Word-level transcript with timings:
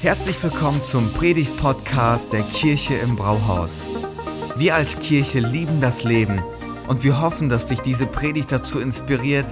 Herzlich 0.00 0.42
willkommen 0.42 0.82
zum 0.84 1.12
Predigt-Podcast 1.12 2.32
der 2.32 2.42
Kirche 2.42 2.94
im 2.94 3.16
Brauhaus. 3.16 3.84
Wir 4.56 4.74
als 4.74 4.98
Kirche 4.98 5.40
lieben 5.40 5.80
das 5.80 6.04
Leben 6.04 6.42
und 6.88 7.02
wir 7.04 7.20
hoffen, 7.20 7.48
dass 7.48 7.66
dich 7.66 7.80
diese 7.80 8.06
Predigt 8.06 8.52
dazu 8.52 8.80
inspiriert, 8.80 9.46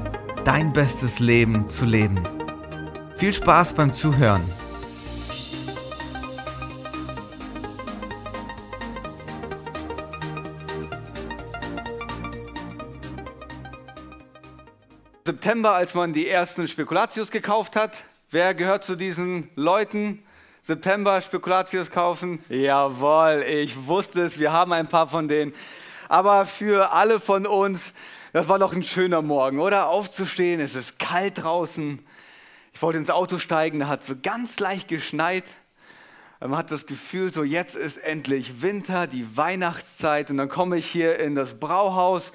dein 0.44 0.72
bestes 0.72 1.18
Leben 1.18 1.68
zu 1.68 1.84
leben. 1.86 2.22
Viel 3.16 3.32
Spaß 3.32 3.74
beim 3.74 3.94
Zuhören. 3.94 4.42
September, 15.24 15.72
als 15.72 15.94
man 15.94 16.12
die 16.12 16.28
ersten 16.28 16.66
Spekulatius 16.66 17.30
gekauft 17.30 17.76
hat. 17.76 18.02
Wer 18.34 18.54
gehört 18.54 18.82
zu 18.82 18.96
diesen 18.96 19.50
Leuten? 19.56 20.22
September 20.62 21.20
Spekulatius 21.20 21.90
kaufen? 21.90 22.42
Jawohl, 22.48 23.44
ich 23.46 23.86
wusste 23.86 24.22
es, 24.22 24.38
wir 24.38 24.52
haben 24.52 24.72
ein 24.72 24.86
paar 24.86 25.06
von 25.06 25.28
denen. 25.28 25.52
Aber 26.08 26.46
für 26.46 26.92
alle 26.92 27.20
von 27.20 27.46
uns, 27.46 27.92
das 28.32 28.48
war 28.48 28.58
doch 28.58 28.72
ein 28.72 28.82
schöner 28.82 29.20
Morgen, 29.20 29.60
oder? 29.60 29.90
Aufzustehen, 29.90 30.60
es 30.60 30.74
ist 30.74 30.98
kalt 30.98 31.42
draußen. 31.42 32.02
Ich 32.72 32.80
wollte 32.80 33.00
ins 33.00 33.10
Auto 33.10 33.36
steigen, 33.36 33.80
da 33.80 33.88
hat 33.88 34.02
so 34.02 34.14
ganz 34.22 34.58
leicht 34.58 34.88
geschneit. 34.88 35.44
Man 36.40 36.56
hat 36.56 36.70
das 36.70 36.86
Gefühl, 36.86 37.34
so 37.34 37.44
jetzt 37.44 37.76
ist 37.76 37.98
endlich 37.98 38.62
Winter, 38.62 39.06
die 39.06 39.36
Weihnachtszeit 39.36 40.30
und 40.30 40.38
dann 40.38 40.48
komme 40.48 40.78
ich 40.78 40.86
hier 40.86 41.20
in 41.20 41.34
das 41.34 41.60
Brauhaus 41.60 42.32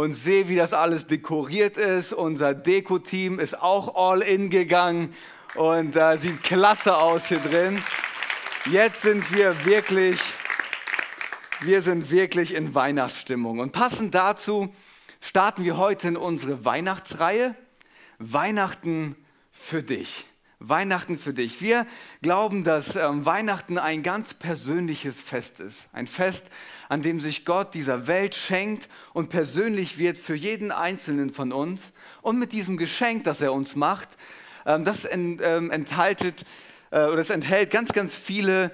und 0.00 0.14
sehe, 0.14 0.48
wie 0.48 0.56
das 0.56 0.72
alles 0.72 1.06
dekoriert 1.06 1.76
ist. 1.76 2.14
Unser 2.14 2.54
Deko-Team 2.54 3.38
ist 3.38 3.60
auch 3.60 3.94
all 3.96 4.22
in 4.22 4.48
gegangen 4.48 5.14
und 5.56 5.94
äh, 5.94 6.16
sieht 6.16 6.42
klasse 6.42 6.96
aus 6.96 7.26
hier 7.26 7.38
drin. 7.38 7.82
Jetzt 8.64 9.02
sind 9.02 9.30
wir 9.34 9.66
wirklich, 9.66 10.18
wir 11.60 11.82
sind 11.82 12.10
wirklich 12.10 12.54
in 12.54 12.74
Weihnachtsstimmung. 12.74 13.58
Und 13.58 13.72
passend 13.72 14.14
dazu 14.14 14.72
starten 15.20 15.64
wir 15.64 15.76
heute 15.76 16.08
in 16.08 16.16
unsere 16.16 16.64
Weihnachtsreihe. 16.64 17.54
Weihnachten 18.18 19.16
für 19.52 19.82
dich. 19.82 20.29
Weihnachten 20.60 21.18
für 21.18 21.32
dich. 21.32 21.62
Wir 21.62 21.86
glauben, 22.20 22.64
dass 22.64 22.94
ähm, 22.94 23.24
Weihnachten 23.24 23.78
ein 23.78 24.02
ganz 24.02 24.34
persönliches 24.34 25.18
Fest 25.18 25.58
ist. 25.58 25.88
Ein 25.92 26.06
Fest, 26.06 26.50
an 26.90 27.00
dem 27.00 27.18
sich 27.18 27.46
Gott 27.46 27.72
dieser 27.72 28.06
Welt 28.06 28.34
schenkt 28.34 28.88
und 29.14 29.30
persönlich 29.30 29.96
wird 29.98 30.18
für 30.18 30.34
jeden 30.34 30.70
Einzelnen 30.70 31.32
von 31.32 31.52
uns. 31.52 31.92
Und 32.20 32.38
mit 32.38 32.52
diesem 32.52 32.76
Geschenk, 32.76 33.24
das 33.24 33.40
er 33.40 33.54
uns 33.54 33.74
macht, 33.74 34.10
ähm, 34.66 34.84
das 34.84 35.08
ähm, 35.10 35.70
enthaltet 35.70 36.44
äh, 36.90 37.06
oder 37.06 37.18
es 37.18 37.30
enthält 37.30 37.70
ganz, 37.70 37.92
ganz 37.92 38.14
viele 38.14 38.70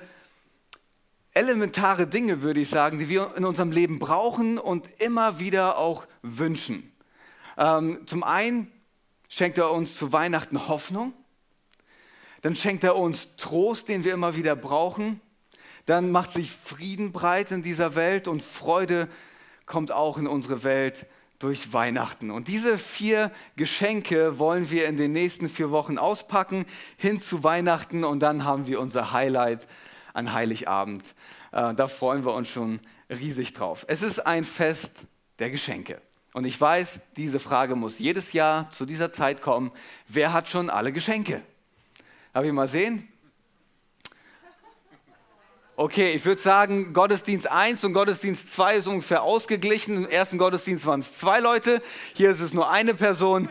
elementare 1.34 2.09
Dinge, 2.09 2.42
würde 2.42 2.61
ich 2.61 2.69
sagen, 2.69 2.98
die 2.98 3.09
wir 3.09 3.37
in 3.37 3.45
unserem 3.45 3.70
Leben 3.70 4.01
brauchen 4.01 4.59
und 4.59 4.89
immer 5.01 5.39
wieder 5.39 5.79
auch 5.79 6.07
wünschen. 6.23 6.92
Ähm, 7.57 8.01
zum 8.07 8.25
einen 8.25 8.73
schenkt 9.29 9.59
er 9.59 9.70
uns 9.70 9.97
zu 9.97 10.12
Weihnachten 10.12 10.67
Hoffnung, 10.67 11.12
dann 12.42 12.56
schenkt 12.56 12.84
er 12.84 12.97
uns 12.97 13.29
Trost, 13.37 13.89
den 13.89 14.05
wir 14.05 14.15
immer 14.15 14.37
wieder 14.37 14.56
brauchen, 14.56 15.20
dann 15.87 16.11
macht 16.11 16.33
sich 16.33 16.51
Frieden 16.51 17.12
breit 17.12 17.51
in 17.51 17.62
dieser 17.62 17.95
Welt 17.95 18.29
und 18.29 18.42
Freude 18.42 19.09
kommt 19.67 19.92
auch 19.92 20.19
in 20.19 20.27
unsere 20.27 20.64
Welt 20.64 21.07
durch 21.39 21.73
Weihnachten. 21.73 22.31
Und 22.31 22.48
diese 22.48 22.79
vier 22.79 23.31
Geschenke 23.57 24.39
wollen 24.39 24.70
wir 24.70 24.87
in 24.87 24.97
den 24.97 25.12
nächsten 25.12 25.48
vier 25.48 25.70
Wochen 25.70 25.98
auspacken, 25.98 26.64
hin 26.97 27.20
zu 27.20 27.45
Weihnachten 27.45 28.05
und 28.05 28.20
dann 28.20 28.45
haben 28.45 28.67
wir 28.67 28.81
unser 28.81 29.12
Highlight 29.12 29.67
an 30.12 30.33
Heiligabend. 30.33 31.05
Äh, 31.53 31.75
da 31.75 31.89
freuen 31.89 32.25
wir 32.25 32.34
uns 32.34 32.48
schon 32.48 32.81
riesig 33.11 33.53
drauf. 33.53 33.84
Es 33.89 34.03
ist 34.03 34.27
ein 34.27 34.45
Fest 34.45 35.07
der 35.39 35.51
Geschenke. 35.51 36.01
Und 36.33 36.45
ich 36.45 36.61
weiß, 36.61 37.01
diese 37.17 37.39
Frage 37.39 37.77
muss 37.77 37.98
jedes 37.98 38.33
Jahr 38.33 38.68
zu 38.70 38.85
dieser 38.85 39.13
Zeit 39.13 39.41
kommen. 39.41 39.73
Wer 40.08 40.33
hat 40.33 40.48
schon 40.48 40.68
alle 40.70 40.92
Geschenke? 40.92 41.42
Darf 42.36 42.45
ich 42.45 42.52
mal 42.52 42.69
sehen? 42.69 43.08
Okay, 45.74 46.13
ich 46.13 46.23
würde 46.27 46.42
sagen, 46.42 46.92
Gottesdienst 46.92 47.51
1 47.51 47.83
und 47.83 47.95
Gottesdienst 47.95 48.52
2 48.52 48.77
ist 48.77 48.89
ungefähr 48.89 49.23
ausgeglichen. 49.23 49.97
Im 49.97 50.07
ersten 50.07 50.36
Gottesdienst 50.36 50.85
waren 50.85 51.01
es 51.01 51.17
zwei 51.17 51.41
Leute, 51.41 51.80
hier 52.13 52.30
ist 52.30 52.41
es 52.41 52.52
nur 52.52 52.70
eine 52.70 52.92
Person. 52.92 53.48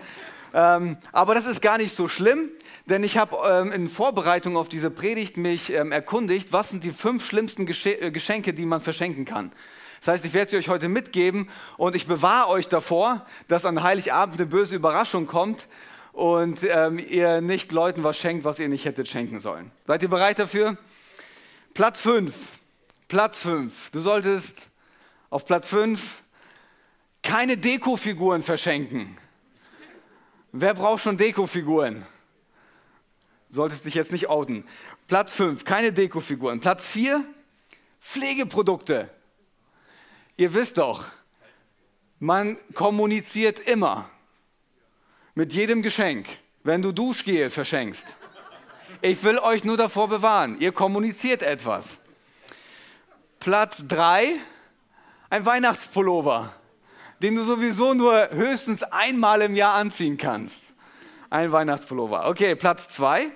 Ähm, 0.54 0.98
aber 1.12 1.34
das 1.34 1.48
ist 1.48 1.64
gar 1.64 1.80
nicht 1.80 1.96
so 1.96 2.08
schlimm, 2.08 2.52
denn 2.86 3.04
ich 3.04 3.18
habe 3.18 3.36
ähm, 3.50 3.72
in 3.72 3.88
Vorbereitung 3.88 4.56
auf 4.56 4.70
diese 4.70 4.92
Predigt 4.92 5.36
mich 5.36 5.74
ähm, 5.74 5.92
erkundigt, 5.92 6.54
was 6.54 6.70
sind 6.70 6.84
die 6.84 6.92
fünf 6.92 7.26
schlimmsten 7.26 7.66
Gesche 7.66 8.00
äh, 8.00 8.12
Geschenke, 8.12 8.54
die 8.54 8.68
man 8.68 8.82
verschenken 8.82 9.26
kann. 9.26 9.52
Das 10.02 10.14
heißt, 10.14 10.26
ich 10.26 10.36
werde 10.36 10.52
sie 10.52 10.58
euch 10.58 10.70
heute 10.70 10.90
mitgeben 10.90 11.50
und 11.78 11.96
ich 11.96 12.06
bewahre 12.06 12.50
euch 12.50 12.68
davor, 12.68 13.26
dass 13.48 13.66
an 13.66 13.82
Heiligabend 13.82 14.40
eine 14.40 14.46
böse 14.46 14.76
Überraschung 14.76 15.26
kommt 15.26 15.68
und 16.16 16.64
ähm, 16.64 16.98
ihr 16.98 17.42
nicht 17.42 17.74
Leuten 17.74 18.06
was 18.06 18.18
schenkt, 18.18 18.46
was 18.46 18.58
ihr 18.60 18.70
nicht 18.70 18.86
hättet 18.86 19.10
schenken 19.10 19.42
sollen. 19.42 19.72
Seid 19.86 20.02
ihr 20.02 20.10
bereit 20.10 20.40
dafür? 20.40 20.78
Platz 21.74 22.00
5. 22.00 22.34
Platz 23.10 23.38
5. 23.38 23.92
Du 23.92 24.00
solltest 24.00 24.70
auf 25.30 25.46
Platz 25.46 25.68
5 25.68 26.24
keine 27.22 27.58
Dekofiguren 27.58 28.42
verschenken. 28.44 29.18
Wer 30.54 30.74
braucht 30.74 31.04
schon 31.04 31.18
Dekofiguren? 31.18 32.06
Solltest 33.50 33.84
dich 33.84 33.96
jetzt 33.96 34.14
nicht 34.14 34.30
outen. 34.30 34.64
Platz 35.08 35.34
5, 35.34 35.66
keine 35.66 35.92
Dekofiguren. 35.92 36.62
Platz 36.62 36.88
4, 36.88 37.26
Pflegeprodukte. 38.00 39.10
Ihr 40.38 40.54
wisst 40.54 40.78
doch, 40.78 41.10
man 42.20 42.58
kommuniziert 42.74 43.60
immer 43.60 44.10
mit 45.36 45.52
jedem 45.52 45.82
Geschenk, 45.82 46.28
wenn 46.64 46.82
du 46.82 46.94
Duschgel 46.94 47.50
verschenkst. 47.50 48.16
Ich 49.02 49.22
will 49.24 49.38
euch 49.38 49.66
nur 49.66 49.76
davor 49.76 50.08
bewahren. 50.08 50.60
Ihr 50.62 50.72
kommuniziert 50.72 51.44
etwas. 51.44 52.00
Platz 53.42 53.86
3, 53.88 54.34
ein 55.30 55.46
Weihnachtspullover, 55.46 56.54
den 57.22 57.36
du 57.36 57.44
sowieso 57.44 57.94
nur 57.94 58.30
höchstens 58.32 58.82
einmal 58.82 59.42
im 59.42 59.56
Jahr 59.56 59.74
anziehen 59.74 60.18
kannst. 60.18 60.64
Ein 61.30 61.52
Weihnachtspullover. 61.52 62.28
Okay, 62.30 62.56
Platz 62.56 62.88
2, 62.90 63.30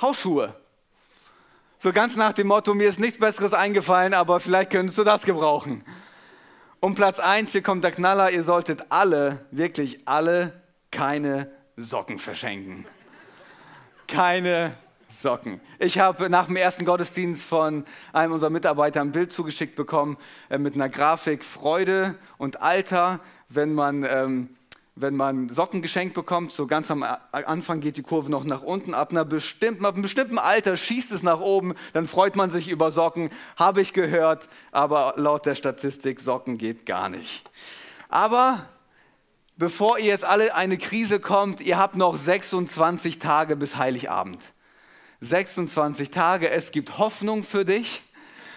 Hausschuhe. 0.00 0.56
So 1.78 1.92
ganz 1.92 2.16
nach 2.16 2.32
dem 2.32 2.46
Motto, 2.46 2.74
mir 2.74 2.88
ist 2.88 2.98
nichts 2.98 3.18
Besseres 3.18 3.52
eingefallen, 3.52 4.14
aber 4.14 4.40
vielleicht 4.40 4.70
könntest 4.70 4.96
du 4.96 5.04
das 5.04 5.22
gebrauchen. 5.22 5.84
Und 6.80 6.94
Platz 6.94 7.18
1, 7.18 7.52
hier 7.52 7.62
kommt 7.62 7.84
der 7.84 7.92
Knaller, 7.92 8.30
ihr 8.30 8.44
solltet 8.44 8.86
alle, 8.88 9.44
wirklich 9.50 10.08
alle, 10.08 10.60
keine 10.90 11.50
Socken 11.76 12.18
verschenken 12.18 12.86
keine 14.10 14.74
Socken. 15.08 15.60
Ich 15.78 15.98
habe 15.98 16.28
nach 16.28 16.46
dem 16.46 16.56
ersten 16.56 16.84
Gottesdienst 16.84 17.44
von 17.44 17.84
einem 18.12 18.32
unserer 18.32 18.50
Mitarbeiter 18.50 19.00
ein 19.00 19.12
Bild 19.12 19.32
zugeschickt 19.32 19.76
bekommen 19.76 20.18
äh, 20.48 20.58
mit 20.58 20.74
einer 20.74 20.88
Grafik 20.88 21.44
Freude 21.44 22.16
und 22.36 22.60
Alter, 22.60 23.20
wenn 23.48 23.72
man, 23.72 24.04
ähm, 24.04 24.50
wenn 24.96 25.14
man 25.14 25.48
Socken 25.48 25.82
geschenkt 25.82 26.14
bekommt. 26.14 26.52
So 26.52 26.66
ganz 26.66 26.90
am 26.90 27.04
Anfang 27.32 27.80
geht 27.80 27.96
die 27.96 28.02
Kurve 28.02 28.30
noch 28.30 28.44
nach 28.44 28.62
unten. 28.62 28.94
Ab, 28.94 29.10
einer 29.10 29.24
bestimmten, 29.24 29.86
ab 29.86 29.94
einem 29.94 30.02
bestimmten 30.02 30.38
Alter 30.38 30.76
schießt 30.76 31.12
es 31.12 31.22
nach 31.22 31.40
oben, 31.40 31.74
dann 31.92 32.06
freut 32.06 32.36
man 32.36 32.50
sich 32.50 32.68
über 32.68 32.90
Socken. 32.90 33.30
Habe 33.56 33.80
ich 33.80 33.92
gehört, 33.92 34.48
aber 34.72 35.14
laut 35.16 35.46
der 35.46 35.54
Statistik 35.54 36.20
Socken 36.20 36.58
geht 36.58 36.84
gar 36.86 37.08
nicht. 37.08 37.48
Aber 38.08 38.66
bevor 39.60 39.98
ihr 39.98 40.06
jetzt 40.06 40.24
alle 40.24 40.54
eine 40.54 40.78
Krise 40.78 41.20
kommt, 41.20 41.60
ihr 41.60 41.76
habt 41.76 41.94
noch 41.94 42.16
26 42.16 43.18
Tage 43.18 43.56
bis 43.56 43.76
Heiligabend. 43.76 44.40
26 45.20 46.10
Tage, 46.10 46.48
es 46.48 46.70
gibt 46.70 46.96
Hoffnung 46.96 47.44
für 47.44 47.66
dich. 47.66 48.00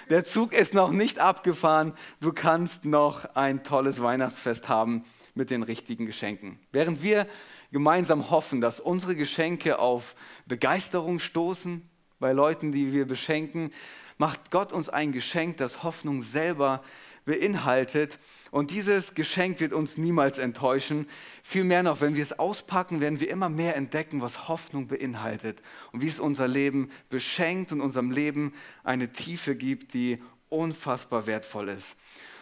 Der 0.10 0.24
Zug 0.24 0.54
ist 0.54 0.74
noch 0.74 0.92
nicht 0.92 1.20
abgefahren. 1.20 1.94
Du 2.22 2.32
kannst 2.32 2.86
noch 2.86 3.36
ein 3.36 3.64
tolles 3.64 4.02
Weihnachtsfest 4.02 4.70
haben 4.70 5.04
mit 5.36 5.50
den 5.50 5.64
richtigen 5.64 6.06
Geschenken. 6.06 6.58
Während 6.72 7.04
wir 7.04 7.28
gemeinsam 7.74 8.30
hoffen, 8.30 8.62
dass 8.62 8.80
unsere 8.80 9.18
Geschenke 9.18 9.80
auf 9.80 10.16
Begeisterung 10.46 11.20
stoßen 11.20 11.88
bei 12.20 12.32
Leuten, 12.32 12.72
die 12.72 12.94
wir 12.94 13.06
beschenken, 13.06 13.74
macht 14.18 14.52
Gott 14.52 14.72
uns 14.72 14.88
ein 14.88 15.12
Geschenk, 15.12 15.58
das 15.58 15.84
Hoffnung 15.84 16.22
selber 16.22 16.82
beinhaltet. 17.26 18.20
Und 18.52 18.72
dieses 18.72 19.14
Geschenk 19.16 19.60
wird 19.60 19.74
uns 19.74 19.98
niemals 19.98 20.38
enttäuschen. 20.38 21.08
Vielmehr 21.42 21.84
noch, 21.84 22.02
wenn 22.02 22.16
wir 22.16 22.24
es 22.24 22.38
auspacken, 22.38 23.02
werden 23.02 23.20
wir 23.20 23.30
immer 23.30 23.50
mehr 23.50 23.76
entdecken, 23.76 24.22
was 24.22 24.48
Hoffnung 24.48 24.88
beinhaltet 24.88 25.62
und 25.92 26.02
wie 26.02 26.08
es 26.08 26.20
unser 26.20 26.48
Leben 26.48 26.90
beschenkt 27.10 27.72
und 27.72 27.82
unserem 27.82 28.12
Leben 28.12 28.54
eine 28.84 29.12
Tiefe 29.12 29.56
gibt, 29.56 29.94
die 29.94 30.22
unfassbar 30.50 31.26
wertvoll 31.26 31.70
ist. 31.70 31.96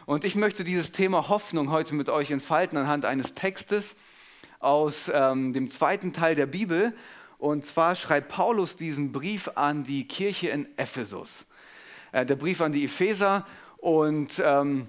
Und 0.05 0.25
ich 0.25 0.35
möchte 0.35 0.63
dieses 0.63 0.91
Thema 0.91 1.29
Hoffnung 1.29 1.71
heute 1.71 1.95
mit 1.95 2.09
euch 2.09 2.31
entfalten 2.31 2.77
anhand 2.77 3.05
eines 3.05 3.33
Textes 3.33 3.95
aus 4.59 5.09
ähm, 5.13 5.53
dem 5.53 5.69
zweiten 5.69 6.11
Teil 6.11 6.35
der 6.35 6.47
Bibel. 6.47 6.93
Und 7.37 7.65
zwar 7.65 7.95
schreibt 7.95 8.29
Paulus 8.29 8.75
diesen 8.75 9.11
Brief 9.11 9.49
an 9.55 9.83
die 9.83 10.07
Kirche 10.07 10.49
in 10.49 10.67
Ephesus. 10.77 11.45
Äh, 12.11 12.25
der 12.25 12.35
Brief 12.35 12.61
an 12.61 12.71
die 12.71 12.85
Epheser. 12.85 13.45
Und 13.81 14.39
ähm, 14.43 14.87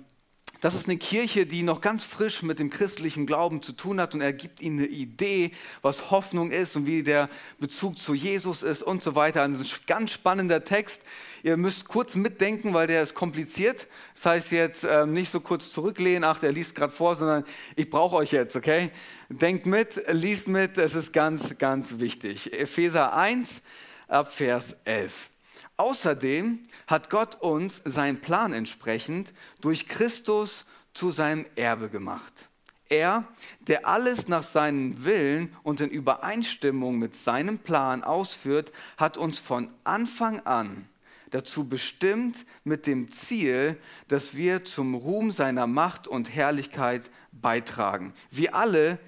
das 0.61 0.75
ist 0.75 0.87
eine 0.87 0.99
Kirche, 0.99 1.47
die 1.47 1.63
noch 1.63 1.81
ganz 1.81 2.05
frisch 2.05 2.43
mit 2.43 2.59
dem 2.59 2.69
christlichen 2.69 3.27
Glauben 3.27 3.63
zu 3.63 3.73
tun 3.73 4.01
hat 4.01 4.15
und 4.15 4.21
er 4.21 4.35
gibt 4.35 4.61
ihnen 4.61 4.79
eine 4.81 4.87
Idee, 4.87 5.51
was 5.81 6.11
Hoffnung 6.13 6.51
ist 6.53 6.77
und 6.77 6.87
wie 6.87 7.03
der 7.03 7.31
Bezug 7.59 7.99
zu 7.99 8.15
Jesus 8.15 8.63
ist 8.63 8.83
und 8.83 9.03
so 9.03 9.15
weiter. 9.15 9.43
Ein 9.43 9.59
ganz 9.87 10.11
spannender 10.13 10.63
Text. 10.63 11.03
Ihr 11.43 11.57
müsst 11.57 11.89
kurz 11.89 12.15
mitdenken, 12.15 12.75
weil 12.75 12.87
der 12.87 13.03
ist 13.03 13.15
kompliziert. 13.15 13.89
Das 14.15 14.27
heißt 14.27 14.53
jetzt 14.53 14.85
äh, 14.85 15.07
nicht 15.07 15.33
so 15.33 15.41
kurz 15.41 15.73
zurücklehnen, 15.73 16.23
ach, 16.23 16.39
der 16.39 16.53
liest 16.53 16.75
gerade 16.75 16.93
vor, 16.93 17.17
sondern 17.17 17.45
ich 17.75 17.89
brauche 17.89 18.15
euch 18.17 18.31
jetzt, 18.31 18.55
okay? 18.55 18.91
Denkt 19.31 19.65
mit, 19.65 20.01
liest 20.13 20.49
mit, 20.49 20.77
es 20.77 20.95
ist 20.95 21.15
ganz, 21.15 21.57
ganz 21.57 21.99
wichtig. 21.99 22.53
Epheser 22.53 23.15
1 23.15 23.63
ab 24.07 24.33
Vers 24.33 24.77
11. 24.85 25.32
Außerdem 25.77 26.61
hat 26.87 27.11
Gott 27.11 27.41
uns 27.41 27.81
seinen 27.85 28.21
Plan 28.21 28.53
entsprechend 28.53 29.33
durch 29.61 29.89
Christus 29.89 30.65
zu 30.95 31.11
seinem 31.11 31.47
Erbe 31.57 31.89
gemacht. 31.89 32.49
Er, 32.89 33.25
der 33.61 33.87
alles 33.87 34.29
nach 34.29 34.43
seinem 34.43 35.05
Willen 35.05 35.57
und 35.63 35.81
in 35.81 35.89
Übereinstimmung 35.89 36.99
mit 36.99 37.15
seinem 37.15 37.59
Plan 37.59 38.05
ausführt, 38.05 38.71
hat 38.99 39.17
uns 39.17 39.39
von 39.39 39.71
Anfang 39.85 40.41
an 40.41 40.87
dazu 41.33 41.67
bestimmt 41.69 42.45
mit 42.63 42.87
dem 42.87 43.11
Ziel, 43.11 43.81
dass 44.09 44.35
wir 44.35 44.65
zum 44.65 44.95
Ruhm 44.95 45.31
seiner 45.31 45.67
Macht 45.67 46.07
und 46.07 46.35
Herrlichkeit 46.35 47.11
beitragen. 47.33 48.15
Wir 48.31 48.55
alle, 48.55 48.99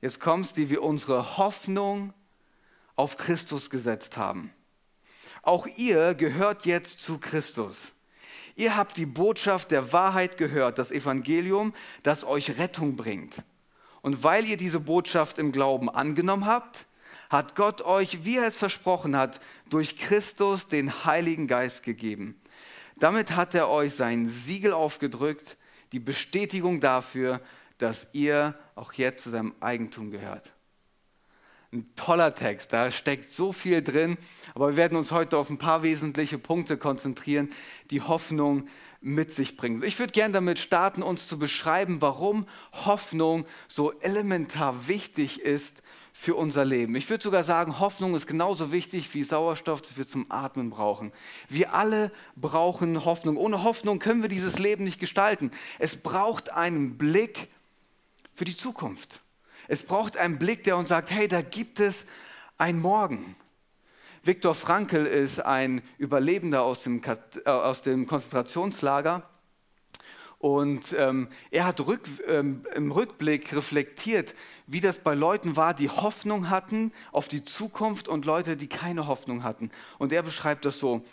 jetzt 0.00 0.20
kommst, 0.20 0.56
die 0.56 0.70
wir 0.70 0.82
unsere 0.82 1.38
Hoffnung 1.38 2.12
auf 2.96 3.16
Christus 3.16 3.70
gesetzt 3.70 4.16
haben. 4.16 4.52
Auch 5.42 5.66
ihr 5.76 6.14
gehört 6.14 6.66
jetzt 6.66 7.00
zu 7.00 7.18
Christus. 7.18 7.76
Ihr 8.56 8.76
habt 8.76 8.96
die 8.96 9.06
Botschaft 9.06 9.70
der 9.70 9.92
Wahrheit 9.92 10.36
gehört, 10.36 10.78
das 10.78 10.90
Evangelium, 10.90 11.72
das 12.02 12.24
euch 12.24 12.58
Rettung 12.58 12.96
bringt. 12.96 13.42
Und 14.02 14.22
weil 14.22 14.46
ihr 14.46 14.56
diese 14.56 14.80
Botschaft 14.80 15.38
im 15.38 15.52
Glauben 15.52 15.88
angenommen 15.88 16.46
habt, 16.46 16.86
hat 17.30 17.54
Gott 17.54 17.82
euch, 17.82 18.24
wie 18.24 18.36
er 18.36 18.46
es 18.46 18.56
versprochen 18.56 19.16
hat, 19.16 19.40
durch 19.70 19.96
Christus 19.96 20.68
den 20.68 21.04
Heiligen 21.04 21.46
Geist 21.46 21.82
gegeben. 21.82 22.40
Damit 22.98 23.36
hat 23.36 23.54
er 23.54 23.68
euch 23.68 23.94
sein 23.94 24.28
Siegel 24.28 24.72
aufgedrückt, 24.72 25.56
die 25.92 26.00
Bestätigung 26.00 26.80
dafür, 26.80 27.40
dass 27.78 28.08
ihr 28.12 28.54
auch 28.74 28.92
jetzt 28.92 29.24
zu 29.24 29.30
seinem 29.30 29.54
Eigentum 29.60 30.10
gehört 30.10 30.52
ein 31.72 31.88
toller 31.94 32.34
Text, 32.34 32.72
da 32.72 32.90
steckt 32.90 33.30
so 33.30 33.52
viel 33.52 33.82
drin, 33.82 34.18
aber 34.54 34.70
wir 34.70 34.76
werden 34.76 34.98
uns 34.98 35.12
heute 35.12 35.38
auf 35.38 35.50
ein 35.50 35.58
paar 35.58 35.84
wesentliche 35.84 36.36
Punkte 36.36 36.76
konzentrieren, 36.76 37.50
die 37.90 38.00
Hoffnung 38.00 38.66
mit 39.00 39.30
sich 39.30 39.56
bringen. 39.56 39.82
Ich 39.84 39.98
würde 39.98 40.12
gerne 40.12 40.34
damit 40.34 40.58
starten, 40.58 41.02
uns 41.02 41.28
zu 41.28 41.38
beschreiben, 41.38 42.02
warum 42.02 42.46
Hoffnung 42.72 43.46
so 43.68 43.92
elementar 44.00 44.88
wichtig 44.88 45.40
ist 45.40 45.82
für 46.12 46.34
unser 46.34 46.64
Leben. 46.64 46.96
Ich 46.96 47.08
würde 47.08 47.22
sogar 47.22 47.44
sagen, 47.44 47.78
Hoffnung 47.78 48.14
ist 48.14 48.26
genauso 48.26 48.72
wichtig 48.72 49.14
wie 49.14 49.22
Sauerstoff, 49.22 49.80
das 49.80 49.96
wir 49.96 50.06
zum 50.06 50.26
Atmen 50.30 50.70
brauchen. 50.70 51.12
Wir 51.48 51.72
alle 51.72 52.10
brauchen 52.36 53.04
Hoffnung. 53.04 53.36
Ohne 53.36 53.62
Hoffnung 53.62 54.00
können 54.00 54.22
wir 54.22 54.28
dieses 54.28 54.58
Leben 54.58 54.84
nicht 54.84 54.98
gestalten. 54.98 55.50
Es 55.78 55.96
braucht 55.96 56.52
einen 56.52 56.98
Blick 56.98 57.48
für 58.34 58.44
die 58.44 58.56
Zukunft. 58.56 59.20
Es 59.70 59.84
braucht 59.84 60.16
einen 60.16 60.36
Blick, 60.36 60.64
der 60.64 60.76
uns 60.76 60.88
sagt, 60.88 61.12
hey, 61.12 61.28
da 61.28 61.42
gibt 61.42 61.78
es 61.78 62.04
ein 62.58 62.80
Morgen. 62.80 63.36
Viktor 64.24 64.56
Frankl 64.56 65.06
ist 65.06 65.38
ein 65.38 65.82
Überlebender 65.96 66.62
aus 66.62 66.82
dem, 66.82 67.00
äh, 67.04 67.48
aus 67.48 67.80
dem 67.80 68.08
Konzentrationslager. 68.08 69.22
Und 70.38 70.92
ähm, 70.98 71.28
er 71.52 71.66
hat 71.66 71.86
rück, 71.86 72.08
ähm, 72.26 72.66
im 72.74 72.90
Rückblick 72.90 73.54
reflektiert, 73.54 74.34
wie 74.66 74.80
das 74.80 74.98
bei 74.98 75.14
Leuten 75.14 75.54
war, 75.54 75.72
die 75.72 75.88
Hoffnung 75.88 76.50
hatten 76.50 76.92
auf 77.12 77.28
die 77.28 77.44
Zukunft 77.44 78.08
und 78.08 78.24
Leute, 78.24 78.56
die 78.56 78.68
keine 78.68 79.06
Hoffnung 79.06 79.44
hatten. 79.44 79.70
Und 79.98 80.12
er 80.12 80.24
beschreibt 80.24 80.64
das 80.64 80.80
so, 80.80 81.04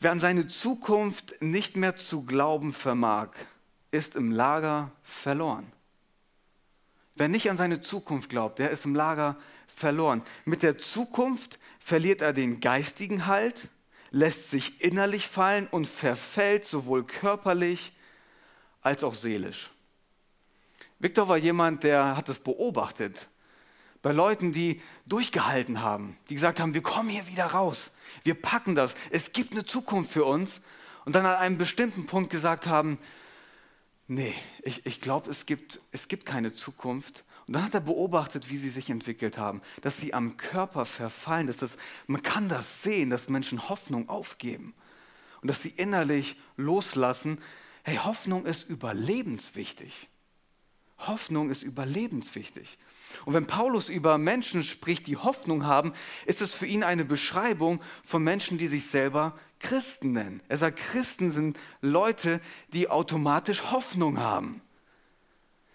wer 0.00 0.10
an 0.10 0.20
seine 0.20 0.48
Zukunft 0.48 1.42
nicht 1.42 1.76
mehr 1.76 1.96
zu 1.96 2.22
glauben 2.22 2.72
vermag, 2.72 3.32
ist 3.90 4.16
im 4.16 4.32
Lager 4.32 4.90
verloren. 5.02 5.70
Wer 7.16 7.28
nicht 7.28 7.50
an 7.50 7.56
seine 7.56 7.80
Zukunft 7.80 8.28
glaubt, 8.28 8.58
der 8.58 8.70
ist 8.70 8.84
im 8.84 8.94
Lager 8.94 9.36
verloren. 9.74 10.22
Mit 10.44 10.62
der 10.62 10.78
Zukunft 10.78 11.58
verliert 11.78 12.20
er 12.20 12.32
den 12.32 12.60
geistigen 12.60 13.26
Halt, 13.26 13.68
lässt 14.10 14.50
sich 14.50 14.82
innerlich 14.82 15.26
fallen 15.26 15.66
und 15.66 15.86
verfällt 15.86 16.66
sowohl 16.66 17.04
körperlich 17.04 17.92
als 18.82 19.02
auch 19.02 19.14
seelisch. 19.14 19.70
Viktor 20.98 21.28
war 21.28 21.36
jemand, 21.36 21.84
der 21.84 22.16
hat 22.16 22.28
es 22.28 22.38
beobachtet. 22.38 23.28
Bei 24.02 24.12
Leuten, 24.12 24.52
die 24.52 24.80
durchgehalten 25.06 25.80
haben, 25.80 26.16
die 26.28 26.34
gesagt 26.34 26.60
haben, 26.60 26.74
wir 26.74 26.82
kommen 26.82 27.08
hier 27.08 27.26
wieder 27.26 27.46
raus, 27.46 27.90
wir 28.22 28.34
packen 28.34 28.74
das, 28.74 28.94
es 29.10 29.32
gibt 29.32 29.52
eine 29.52 29.64
Zukunft 29.64 30.12
für 30.12 30.24
uns. 30.24 30.60
Und 31.04 31.14
dann 31.14 31.24
an 31.24 31.36
einem 31.36 31.56
bestimmten 31.56 32.06
Punkt 32.06 32.30
gesagt 32.30 32.66
haben, 32.66 32.98
nee, 34.08 34.34
ich, 34.62 34.86
ich 34.86 35.00
glaube, 35.00 35.30
es 35.30 35.46
gibt, 35.46 35.80
es 35.92 36.08
gibt 36.08 36.26
keine 36.26 36.54
Zukunft. 36.54 37.24
Und 37.46 37.54
dann 37.54 37.64
hat 37.64 37.74
er 37.74 37.80
beobachtet, 37.80 38.50
wie 38.50 38.56
sie 38.56 38.70
sich 38.70 38.90
entwickelt 38.90 39.38
haben, 39.38 39.62
dass 39.80 39.98
sie 39.98 40.12
am 40.12 40.36
Körper 40.36 40.84
verfallen, 40.84 41.46
dass 41.46 41.58
das, 41.58 41.76
man 42.06 42.22
kann 42.22 42.48
das 42.48 42.82
sehen, 42.82 43.10
dass 43.10 43.28
Menschen 43.28 43.68
Hoffnung 43.68 44.08
aufgeben 44.08 44.74
und 45.42 45.48
dass 45.48 45.62
sie 45.62 45.68
innerlich 45.68 46.36
loslassen. 46.56 47.38
Hey, 47.84 47.96
Hoffnung 47.96 48.46
ist 48.46 48.68
überlebenswichtig. 48.68 50.08
Hoffnung 50.98 51.50
ist 51.50 51.62
überlebenswichtig. 51.62 52.78
Und 53.26 53.34
wenn 53.34 53.46
Paulus 53.46 53.88
über 53.88 54.18
Menschen 54.18 54.62
spricht, 54.62 55.06
die 55.06 55.16
Hoffnung 55.16 55.64
haben, 55.64 55.92
ist 56.24 56.40
es 56.40 56.54
für 56.54 56.66
ihn 56.66 56.82
eine 56.82 57.04
Beschreibung 57.04 57.80
von 58.02 58.24
Menschen, 58.24 58.58
die 58.58 58.66
sich 58.66 58.86
selber 58.86 59.38
Christen 59.58 60.12
nennen. 60.12 60.42
Er 60.48 60.58
sagt, 60.58 60.78
Christen 60.78 61.30
sind 61.30 61.58
Leute, 61.80 62.40
die 62.72 62.88
automatisch 62.88 63.70
Hoffnung 63.70 64.18
haben. 64.18 64.60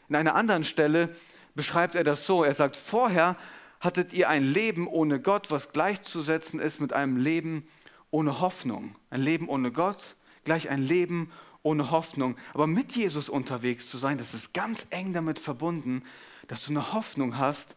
In 0.09 0.15
einer 0.15 0.35
anderen 0.35 0.63
Stelle 0.63 1.15
beschreibt 1.55 1.95
er 1.95 2.03
das 2.03 2.25
so. 2.25 2.43
Er 2.43 2.53
sagt, 2.53 2.75
vorher 2.75 3.37
hattet 3.79 4.13
ihr 4.13 4.29
ein 4.29 4.43
Leben 4.43 4.87
ohne 4.87 5.19
Gott, 5.19 5.51
was 5.51 5.71
gleichzusetzen 5.71 6.59
ist 6.59 6.79
mit 6.79 6.93
einem 6.93 7.17
Leben 7.17 7.67
ohne 8.11 8.39
Hoffnung. 8.39 8.95
Ein 9.09 9.21
Leben 9.21 9.49
ohne 9.49 9.71
Gott, 9.71 10.15
gleich 10.43 10.69
ein 10.69 10.81
Leben 10.81 11.31
ohne 11.63 11.91
Hoffnung. 11.91 12.37
Aber 12.53 12.67
mit 12.67 12.93
Jesus 12.95 13.29
unterwegs 13.29 13.87
zu 13.87 13.97
sein, 13.97 14.17
das 14.17 14.33
ist 14.33 14.53
ganz 14.53 14.87
eng 14.89 15.13
damit 15.13 15.39
verbunden, 15.39 16.03
dass 16.47 16.63
du 16.65 16.71
eine 16.71 16.93
Hoffnung 16.93 17.37
hast. 17.37 17.75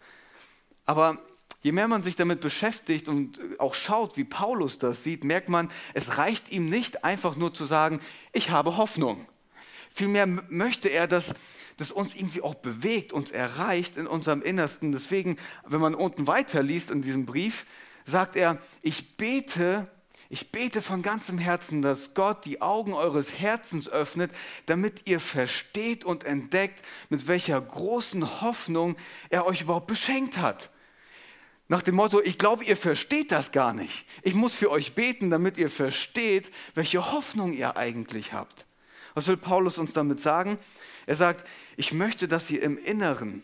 Aber 0.86 1.18
je 1.64 1.72
mehr 1.72 1.88
man 1.88 2.02
sich 2.02 2.14
damit 2.14 2.40
beschäftigt 2.40 3.08
und 3.08 3.40
auch 3.58 3.74
schaut, 3.74 4.18
wie 4.18 4.24
Paulus 4.24 4.76
das 4.76 5.02
sieht, 5.02 5.24
merkt 5.24 5.48
man, 5.48 5.70
es 5.94 6.18
reicht 6.18 6.52
ihm 6.52 6.68
nicht 6.68 7.04
einfach 7.04 7.36
nur 7.36 7.54
zu 7.54 7.64
sagen, 7.64 8.00
ich 8.34 8.50
habe 8.50 8.76
Hoffnung. 8.76 9.26
Vielmehr 9.90 10.26
möchte 10.26 10.90
er, 10.90 11.06
dass 11.06 11.34
das 11.78 11.90
uns 11.90 12.14
irgendwie 12.14 12.42
auch 12.42 12.54
bewegt, 12.54 13.14
uns 13.14 13.30
erreicht 13.30 13.96
in 13.96 14.06
unserem 14.06 14.42
Innersten. 14.42 14.92
Deswegen, 14.92 15.38
wenn 15.64 15.80
man 15.80 15.94
unten 15.94 16.26
weiterliest 16.26 16.90
in 16.90 17.00
diesem 17.00 17.24
Brief, 17.24 17.64
sagt 18.04 18.36
er, 18.36 18.58
ich 18.82 19.16
bete, 19.16 19.88
ich 20.28 20.52
bete 20.52 20.82
von 20.82 21.00
ganzem 21.00 21.38
Herzen, 21.38 21.80
dass 21.80 22.12
Gott 22.12 22.44
die 22.44 22.60
Augen 22.60 22.92
eures 22.92 23.32
Herzens 23.38 23.88
öffnet, 23.88 24.32
damit 24.66 25.06
ihr 25.06 25.18
versteht 25.18 26.04
und 26.04 26.24
entdeckt, 26.24 26.82
mit 27.08 27.26
welcher 27.26 27.58
großen 27.58 28.42
Hoffnung 28.42 28.96
er 29.30 29.46
euch 29.46 29.62
überhaupt 29.62 29.86
beschenkt 29.86 30.36
hat. 30.36 30.68
Nach 31.68 31.82
dem 31.82 31.94
Motto, 31.94 32.20
ich 32.20 32.38
glaube, 32.38 32.64
ihr 32.64 32.76
versteht 32.76 33.32
das 33.32 33.50
gar 33.50 33.72
nicht. 33.72 34.04
Ich 34.22 34.34
muss 34.34 34.54
für 34.54 34.70
euch 34.70 34.94
beten, 34.94 35.30
damit 35.30 35.56
ihr 35.56 35.70
versteht, 35.70 36.52
welche 36.74 37.12
Hoffnung 37.12 37.52
ihr 37.52 37.76
eigentlich 37.76 38.32
habt. 38.32 38.66
Was 39.14 39.28
will 39.28 39.36
Paulus 39.36 39.78
uns 39.78 39.92
damit 39.92 40.20
sagen? 40.20 40.58
Er 41.06 41.16
sagt, 41.16 41.46
ich 41.76 41.92
möchte, 41.92 42.28
dass 42.28 42.50
ihr 42.50 42.62
im 42.62 42.76
Inneren 42.76 43.42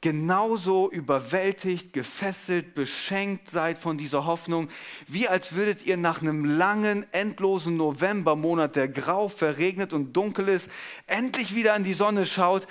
genauso 0.00 0.90
überwältigt, 0.90 1.92
gefesselt, 1.92 2.74
beschenkt 2.74 3.50
seid 3.50 3.78
von 3.78 3.98
dieser 3.98 4.24
Hoffnung, 4.24 4.68
wie 5.06 5.28
als 5.28 5.54
würdet 5.54 5.84
ihr 5.84 5.96
nach 5.96 6.22
einem 6.22 6.44
langen, 6.44 7.06
endlosen 7.12 7.76
Novembermonat, 7.76 8.76
der 8.76 8.88
grau, 8.88 9.28
verregnet 9.28 9.92
und 9.92 10.14
dunkel 10.14 10.48
ist, 10.48 10.70
endlich 11.06 11.54
wieder 11.54 11.74
an 11.74 11.84
die 11.84 11.92
Sonne 11.92 12.24
schaut 12.24 12.66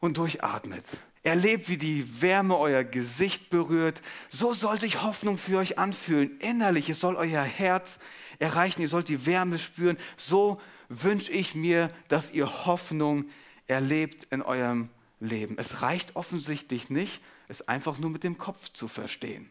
und 0.00 0.18
durchatmet. 0.18 0.84
Erlebt, 1.26 1.68
wie 1.68 1.76
die 1.76 2.22
Wärme 2.22 2.56
euer 2.56 2.84
Gesicht 2.84 3.50
berührt. 3.50 4.00
So 4.28 4.54
soll 4.54 4.80
sich 4.80 5.02
Hoffnung 5.02 5.38
für 5.38 5.58
euch 5.58 5.76
anfühlen. 5.76 6.38
Innerlich, 6.38 6.88
es 6.88 7.00
soll 7.00 7.16
euer 7.16 7.42
Herz 7.42 7.98
erreichen. 8.38 8.80
Ihr 8.80 8.86
sollt 8.86 9.08
die 9.08 9.26
Wärme 9.26 9.58
spüren. 9.58 9.98
So 10.16 10.60
wünsche 10.88 11.32
ich 11.32 11.56
mir, 11.56 11.90
dass 12.06 12.30
ihr 12.30 12.64
Hoffnung 12.64 13.24
erlebt 13.66 14.28
in 14.30 14.40
eurem 14.40 14.88
Leben. 15.18 15.58
Es 15.58 15.82
reicht 15.82 16.14
offensichtlich 16.14 16.90
nicht, 16.90 17.20
es 17.48 17.66
einfach 17.66 17.98
nur 17.98 18.10
mit 18.10 18.22
dem 18.22 18.38
Kopf 18.38 18.68
zu 18.72 18.86
verstehen. 18.86 19.50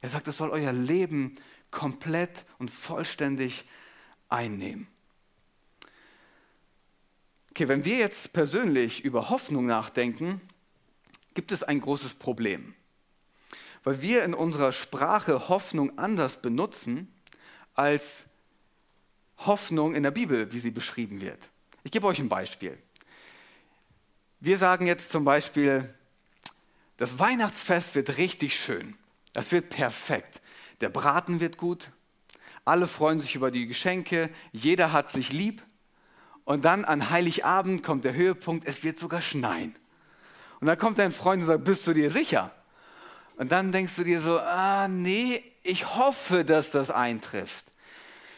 Er 0.00 0.10
sagt, 0.10 0.28
es 0.28 0.36
soll 0.36 0.50
euer 0.50 0.72
Leben 0.72 1.34
komplett 1.72 2.44
und 2.60 2.70
vollständig 2.70 3.64
einnehmen. 4.28 4.86
Okay, 7.50 7.66
wenn 7.66 7.84
wir 7.84 7.96
jetzt 7.96 8.32
persönlich 8.32 9.02
über 9.02 9.28
Hoffnung 9.28 9.66
nachdenken, 9.66 10.40
gibt 11.38 11.52
es 11.52 11.62
ein 11.62 11.80
großes 11.80 12.14
Problem. 12.14 12.74
Weil 13.84 14.02
wir 14.02 14.24
in 14.24 14.34
unserer 14.34 14.72
Sprache 14.72 15.48
Hoffnung 15.48 15.96
anders 15.96 16.42
benutzen 16.42 17.14
als 17.74 18.24
Hoffnung 19.36 19.94
in 19.94 20.02
der 20.02 20.10
Bibel, 20.10 20.50
wie 20.50 20.58
sie 20.58 20.72
beschrieben 20.72 21.20
wird. 21.20 21.38
Ich 21.84 21.92
gebe 21.92 22.08
euch 22.08 22.18
ein 22.18 22.28
Beispiel. 22.28 22.76
Wir 24.40 24.58
sagen 24.58 24.88
jetzt 24.88 25.10
zum 25.10 25.24
Beispiel, 25.24 25.94
das 26.96 27.20
Weihnachtsfest 27.20 27.94
wird 27.94 28.18
richtig 28.18 28.58
schön. 28.58 28.96
Das 29.32 29.52
wird 29.52 29.70
perfekt. 29.70 30.42
Der 30.80 30.88
Braten 30.88 31.38
wird 31.38 31.56
gut. 31.56 31.92
Alle 32.64 32.88
freuen 32.88 33.20
sich 33.20 33.36
über 33.36 33.52
die 33.52 33.68
Geschenke. 33.68 34.28
Jeder 34.50 34.90
hat 34.90 35.08
sich 35.08 35.32
lieb. 35.32 35.62
Und 36.44 36.64
dann 36.64 36.84
an 36.84 37.10
Heiligabend 37.10 37.84
kommt 37.84 38.04
der 38.04 38.14
Höhepunkt. 38.14 38.66
Es 38.66 38.82
wird 38.82 38.98
sogar 38.98 39.22
schneien. 39.22 39.76
Und 40.60 40.66
dann 40.66 40.78
kommt 40.78 40.98
dein 40.98 41.12
Freund 41.12 41.42
und 41.42 41.46
sagt, 41.46 41.64
bist 41.64 41.86
du 41.86 41.94
dir 41.94 42.10
sicher? 42.10 42.50
Und 43.36 43.52
dann 43.52 43.70
denkst 43.70 43.94
du 43.96 44.04
dir 44.04 44.20
so, 44.20 44.38
ah 44.38 44.88
nee, 44.88 45.44
ich 45.62 45.96
hoffe, 45.96 46.44
dass 46.44 46.70
das 46.72 46.90
eintrifft. 46.90 47.66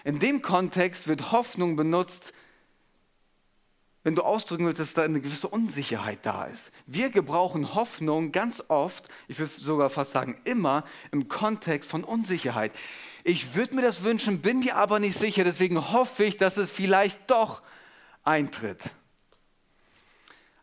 In 0.04 0.18
dem 0.18 0.42
Kontext 0.42 1.08
wird 1.08 1.32
Hoffnung 1.32 1.76
benutzt, 1.76 2.32
wenn 4.02 4.14
du 4.14 4.22
ausdrücken 4.22 4.66
willst, 4.66 4.80
dass 4.80 4.94
da 4.94 5.02
eine 5.02 5.20
gewisse 5.20 5.48
Unsicherheit 5.48 6.20
da 6.22 6.44
ist. 6.46 6.70
Wir 6.86 7.10
gebrauchen 7.10 7.74
Hoffnung 7.74 8.32
ganz 8.32 8.62
oft, 8.68 9.08
ich 9.28 9.38
würde 9.38 9.52
sogar 9.58 9.90
fast 9.90 10.12
sagen 10.12 10.40
immer, 10.44 10.84
im 11.12 11.28
Kontext 11.28 11.90
von 11.90 12.02
Unsicherheit. 12.02 12.72
Ich 13.24 13.54
würde 13.54 13.76
mir 13.76 13.82
das 13.82 14.02
wünschen, 14.02 14.40
bin 14.40 14.60
mir 14.60 14.76
aber 14.76 15.00
nicht 15.00 15.18
sicher, 15.18 15.44
deswegen 15.44 15.92
hoffe 15.92 16.24
ich, 16.24 16.38
dass 16.38 16.56
es 16.56 16.70
vielleicht 16.70 17.30
doch 17.30 17.62
eintritt. 18.24 18.90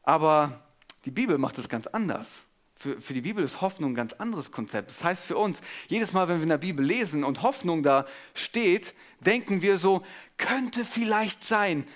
Aber 0.02 0.67
die 1.08 1.12
Bibel 1.12 1.38
macht 1.38 1.58
es 1.58 1.70
ganz 1.70 1.88
anders. 1.88 2.28
Für, 2.76 3.00
für, 3.00 3.14
die 3.14 3.22
Bibel 3.22 3.42
ist 3.42 3.62
Hoffnung 3.62 3.94
ein 3.94 3.96
ganz 3.96 4.12
anderes 4.12 4.52
Konzept. 4.52 4.92
Das 4.92 5.06
heißt 5.06 5.24
für 5.24 5.38
uns, 5.38 5.60
jedes 5.88 6.12
Mal, 6.12 6.28
wenn 6.28 6.36
wir 6.36 6.44
in 6.44 6.50
der 6.50 6.58
Bibel 6.58 6.86
lesen 6.86 7.24
und 7.24 7.44
Hoffnung 7.44 7.82
da 7.82 8.06
steht, 8.34 8.94
denken 9.22 9.62
wir 9.62 9.78
so, 9.78 10.04
könnte 10.36 10.84
vielleicht 10.84 11.46
sein, 11.46 11.88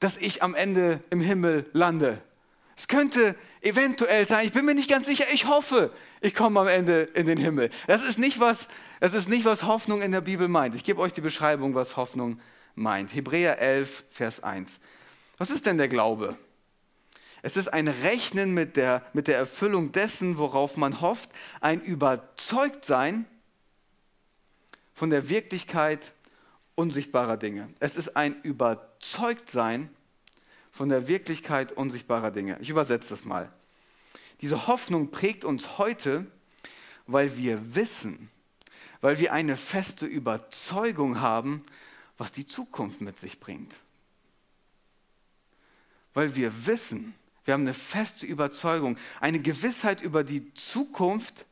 dass 0.00 0.16
ich 0.16 0.42
am 0.42 0.54
Ende 0.54 1.00
im 1.10 1.20
Himmel 1.20 1.68
lande. 1.74 2.22
Es 2.78 2.88
könnte 2.88 3.34
eventuell 3.60 4.26
sein, 4.26 4.46
ich 4.46 4.52
bin 4.52 4.64
mir 4.64 4.74
nicht 4.74 4.88
ganz 4.88 5.04
sicher, 5.04 5.26
ich 5.34 5.46
hoffe, 5.46 5.92
ich 6.22 6.34
komme 6.34 6.58
am 6.58 6.66
Ende 6.66 7.02
in 7.12 7.26
den 7.26 7.38
Himmel. 7.38 7.68
Das 7.86 8.02
ist 8.02 8.18
nicht 8.18 8.40
was, 8.40 8.68
das 9.00 9.12
ist 9.12 9.28
nicht, 9.28 9.44
was 9.44 9.64
Hoffnung 9.64 10.00
in 10.00 10.12
der 10.12 10.22
Bibel 10.22 10.48
meint. 10.48 10.74
Ich 10.74 10.82
gebe 10.82 11.02
euch 11.02 11.12
die 11.12 11.20
Beschreibung, 11.20 11.74
was 11.74 11.98
Hoffnung 11.98 12.40
meint. 12.74 13.14
Hebräer 13.14 13.58
11, 13.58 14.04
Vers 14.10 14.42
1. 14.42 14.80
Was 15.36 15.50
ist 15.50 15.66
denn 15.66 15.76
der 15.76 15.88
Glaube? 15.88 16.38
Es 17.46 17.56
ist 17.56 17.68
ein 17.68 17.86
Rechnen 17.86 18.54
mit 18.54 18.76
der, 18.76 19.06
mit 19.12 19.28
der 19.28 19.36
Erfüllung 19.36 19.92
dessen, 19.92 20.36
worauf 20.36 20.76
man 20.76 21.00
hofft, 21.00 21.30
ein 21.60 21.80
Überzeugtsein 21.80 23.24
von 24.94 25.10
der 25.10 25.28
Wirklichkeit 25.28 26.12
unsichtbarer 26.74 27.36
Dinge. 27.36 27.72
Es 27.78 27.94
ist 27.94 28.16
ein 28.16 28.42
Überzeugtsein 28.42 29.90
von 30.72 30.88
der 30.88 31.06
Wirklichkeit 31.06 31.70
unsichtbarer 31.70 32.32
Dinge. 32.32 32.58
Ich 32.60 32.68
übersetze 32.68 33.10
das 33.10 33.24
mal. 33.24 33.48
Diese 34.40 34.66
Hoffnung 34.66 35.12
prägt 35.12 35.44
uns 35.44 35.78
heute, 35.78 36.26
weil 37.06 37.36
wir 37.36 37.76
wissen, 37.76 38.28
weil 39.00 39.20
wir 39.20 39.32
eine 39.32 39.56
feste 39.56 40.04
Überzeugung 40.04 41.20
haben, 41.20 41.64
was 42.18 42.32
die 42.32 42.44
Zukunft 42.44 43.00
mit 43.00 43.20
sich 43.20 43.38
bringt. 43.38 43.72
Weil 46.12 46.34
wir 46.34 46.66
wissen, 46.66 47.14
wir 47.46 47.54
haben 47.54 47.62
eine 47.62 47.74
feste 47.74 48.26
Überzeugung, 48.26 48.98
eine 49.20 49.40
Gewissheit 49.40 50.02
über 50.02 50.24
die 50.24 50.52
Zukunft, 50.54 51.46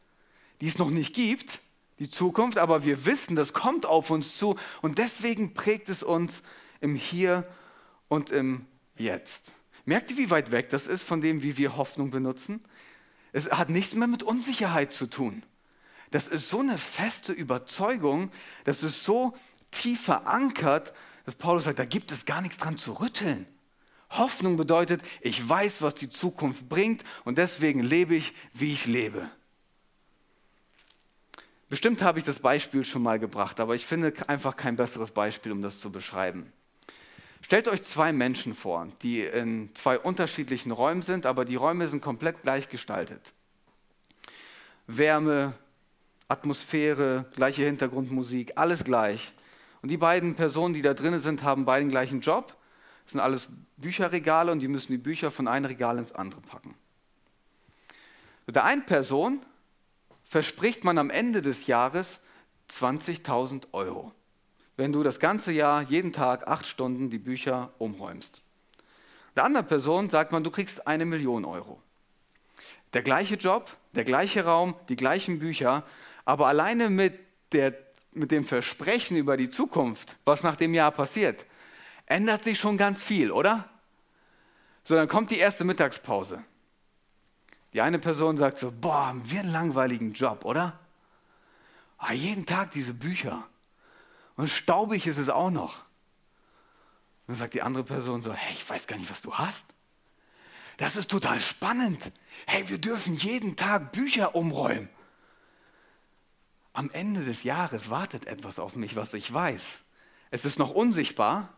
die 0.61 0.67
es 0.67 0.79
noch 0.79 0.91
nicht 0.91 1.15
gibt, 1.15 1.61
die 2.01 2.11
Zukunft, 2.11 2.59
aber 2.59 2.85
wir 2.85 3.07
wissen, 3.07 3.37
das 3.37 3.53
kommt 3.53 3.87
auf 3.87 4.11
uns 4.11 4.37
zu 4.37 4.57
und 4.83 4.99
deswegen 4.99 5.55
prägt 5.55 5.89
es 5.89 6.03
uns 6.03 6.43
im 6.81 6.97
Hier 6.97 7.49
und 8.09 8.31
im 8.31 8.67
Jetzt. 8.97 9.53
Merkt 9.85 10.11
ihr, 10.11 10.17
wie 10.17 10.31
weit 10.31 10.51
weg 10.51 10.69
das 10.71 10.89
ist 10.89 11.03
von 11.03 11.21
dem, 11.21 11.43
wie 11.43 11.57
wir 11.57 11.77
Hoffnung 11.77 12.11
benutzen? 12.11 12.65
Es 13.33 13.51
hat 13.51 13.71
nichts 13.71 13.95
mehr 13.95 14.09
mit 14.09 14.23
Unsicherheit 14.23 14.93
zu 14.93 15.07
tun. 15.07 15.45
Das 16.11 16.27
ist 16.27 16.49
so 16.49 16.61
eine 16.61 16.79
feste 16.79 17.33
Überzeugung, 17.33 18.31
das 18.65 18.83
ist 18.83 19.05
so 19.05 19.37
tief 19.71 20.01
verankert, 20.03 20.93
dass 21.25 21.37
Paulus 21.37 21.65
sagt, 21.65 21.79
da 21.79 21.85
gibt 21.85 22.11
es 22.13 22.25
gar 22.25 22.41
nichts 22.41 22.57
dran 22.57 22.79
zu 22.79 22.93
rütteln. 22.95 23.47
Hoffnung 24.19 24.57
bedeutet, 24.57 25.01
ich 25.21 25.47
weiß, 25.49 25.83
was 25.83 25.95
die 25.95 26.11
Zukunft 26.11 26.69
bringt 26.69 27.05
und 27.25 27.39
deswegen 27.39 27.81
lebe 27.81 28.15
ich, 28.15 28.35
wie 28.53 28.73
ich 28.73 28.87
lebe. 28.87 29.29
Bestimmt 31.69 32.03
habe 32.03 32.19
ich 32.19 32.25
das 32.25 32.41
Beispiel 32.41 32.85
schon 32.85 33.03
mal 33.03 33.19
gebracht, 33.19 33.59
aber 33.59 33.75
ich 33.75 33.87
finde 33.87 34.13
einfach 34.29 34.57
kein 34.57 34.77
besseres 34.77 35.11
Beispiel, 35.11 35.53
um 35.53 35.63
das 35.63 35.79
zu 35.79 35.91
beschreiben. 35.91 36.53
Stellt 37.41 37.69
euch 37.69 37.83
zwei 37.83 38.13
Menschen 38.13 38.55
vor, 38.55 38.89
die 39.03 39.21
in 39.21 39.69
zwei 39.75 39.99
unterschiedlichen 39.99 40.71
Räumen 40.71 41.03
sind, 41.03 41.27
aber 41.27 41.45
die 41.45 41.57
Räume 41.57 41.89
sind 41.89 42.01
komplett 42.01 42.43
gleich 42.43 42.69
gestaltet. 42.69 43.33
Wärme, 44.87 45.53
Atmosphäre, 46.29 47.27
gleiche 47.35 47.65
Hintergrundmusik, 47.65 48.53
alles 48.57 48.85
gleich. 48.85 49.33
Und 49.83 49.91
die 49.91 49.99
beiden 49.99 50.35
Personen, 50.35 50.73
die 50.73 50.81
da 50.81 50.95
drinnen 50.95 51.21
sind, 51.21 51.43
haben 51.43 51.65
beide 51.65 51.85
den 51.85 51.91
gleichen 51.91 52.21
Job. 52.21 52.57
Das 53.05 53.13
sind 53.13 53.21
alles 53.21 53.49
Bücherregale 53.77 54.51
und 54.51 54.61
die 54.61 54.69
müssen 54.69 54.93
die 54.93 54.99
Bücher 54.99 55.31
von 55.31 55.49
einem 55.49 55.67
Regal 55.67 55.99
ins 55.99 56.13
andere 56.13 56.41
packen. 56.41 56.75
Der 58.47 58.65
einen 58.65 58.85
Person 58.85 59.45
verspricht 60.25 60.85
man 60.85 60.99
am 60.99 61.11
Ende 61.11 61.43
des 61.43 61.67
Jahres 61.67 62.19
20.000 62.71 63.69
Euro, 63.73 64.13
wenn 64.77 64.93
du 64.93 65.03
das 65.03 65.21
ganze 65.21 65.53
Jahr 65.53 65.83
jeden 65.83 66.13
Tag 66.13 66.49
acht 66.49 66.67
Stunden 66.67 67.11
die 67.11 67.19
Bücher 67.19 67.73
umräumst. 67.79 68.43
Der 69.37 69.45
anderen 69.45 69.67
Person 69.67 70.11
sagt 70.11 70.33
man, 70.33 70.45
du 70.45 70.51
kriegst 70.51 70.87
eine 70.87 71.05
Million 71.05 71.45
Euro. 71.45 71.81
Der 72.93 73.03
gleiche 73.03 73.35
Job, 73.35 73.77
der 73.95 74.05
gleiche 74.05 74.45
Raum, 74.45 74.75
die 74.89 74.97
gleichen 74.97 75.41
Bücher, 75.41 75.85
aber 76.25 76.47
alleine 76.47 76.91
mit, 76.91 77.19
der, 77.53 77.75
mit 78.13 78.31
dem 78.31 78.45
Versprechen 78.45 79.17
über 79.17 79.37
die 79.37 79.51
Zukunft, 79.51 80.17
was 80.25 80.43
nach 80.43 80.57
dem 80.57 80.75
Jahr 80.75 80.93
passiert, 80.93 81.47
ändert 82.07 82.45
sich 82.45 82.59
schon 82.59 82.77
ganz 82.77 83.03
viel, 83.03 83.31
oder? 83.31 83.69
So, 84.85 84.95
dann 84.95 85.09
kommt 85.09 85.31
die 85.31 85.39
erste 85.39 85.65
Mittagspause. 85.65 86.45
Die 87.73 87.81
eine 87.81 87.99
Person 87.99 88.37
sagt 88.37 88.59
so, 88.59 88.71
boah, 88.71 89.07
haben 89.07 89.31
wir 89.31 89.41
einen 89.41 89.51
langweiligen 89.51 90.13
Job, 90.13 90.45
oder? 90.45 90.79
Ah, 91.99 92.13
jeden 92.13 92.47
Tag 92.47 92.71
diese 92.71 92.95
Bücher. 92.95 93.49
Und 94.37 94.49
staubig 94.49 95.07
ist 95.07 95.19
es 95.19 95.29
auch 95.29 95.51
noch. 95.51 95.79
Und 97.27 97.29
dann 97.29 97.37
sagt 97.37 97.55
die 97.55 97.63
andere 97.63 97.85
Person 97.85 98.21
so, 98.21 98.33
hey, 98.33 98.55
ich 98.55 98.69
weiß 98.69 98.87
gar 98.87 98.99
nicht, 98.99 99.11
was 99.11 99.23
du 99.23 99.35
hast. 99.35 99.65
Das 100.77 100.97
ist 100.97 101.11
total 101.11 101.41
spannend. 101.41 102.13
Hey, 102.47 102.69
wir 102.69 102.79
dürfen 102.79 103.15
jeden 103.15 103.57
Tag 103.57 103.93
Bücher 103.93 104.35
umräumen. 104.35 104.89
Am 106.73 106.91
Ende 106.91 107.25
des 107.25 107.45
Jahres 107.45 107.89
wartet 107.89 108.27
etwas 108.27 108.59
auf 108.59 108.77
mich, 108.77 108.97
was 108.97 109.15
ich 109.15 109.33
weiß. 109.33 109.63
Es 110.31 110.45
ist 110.45 110.59
noch 110.59 110.73
unsichtbar, 110.73 111.54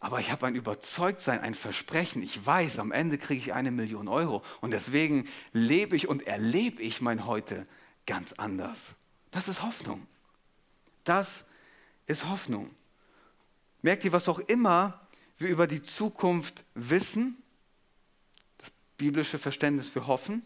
aber 0.00 0.20
ich 0.20 0.30
habe 0.30 0.46
ein 0.46 0.54
Überzeugtsein, 0.54 1.40
ein 1.40 1.54
Versprechen. 1.54 2.22
Ich 2.22 2.44
weiß, 2.44 2.78
am 2.78 2.92
Ende 2.92 3.18
kriege 3.18 3.40
ich 3.40 3.52
eine 3.52 3.72
Million 3.72 4.06
Euro. 4.06 4.44
Und 4.60 4.70
deswegen 4.70 5.28
lebe 5.52 5.96
ich 5.96 6.08
und 6.08 6.26
erlebe 6.26 6.80
ich 6.82 7.00
mein 7.00 7.26
Heute 7.26 7.66
ganz 8.06 8.32
anders. 8.34 8.78
Das 9.32 9.48
ist 9.48 9.62
Hoffnung. 9.62 10.06
Das 11.02 11.44
ist 12.06 12.28
Hoffnung. 12.28 12.70
Merkt 13.82 14.04
ihr, 14.04 14.12
was 14.12 14.28
auch 14.28 14.38
immer 14.38 15.00
wir 15.36 15.48
über 15.48 15.66
die 15.66 15.82
Zukunft 15.82 16.64
wissen, 16.74 17.36
das 18.58 18.70
biblische 18.96 19.38
Verständnis 19.38 19.90
für 19.90 20.06
Hoffen, 20.06 20.42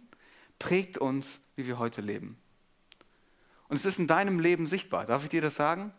prägt 0.59 0.99
uns, 0.99 1.41
wie 1.57 1.67
wir 1.67 1.79
heute 1.79 2.01
leben. 2.01 2.39
Und 3.69 3.77
es 3.77 3.85
ist 3.85 3.99
in 3.99 4.07
deinem 4.07 4.39
Leben 4.39 4.67
sichtbar. 4.67 5.07
Darf 5.07 5.25
ich 5.25 5.31
dir 5.31 5.43
das 5.43 5.57
sagen? 5.57 5.93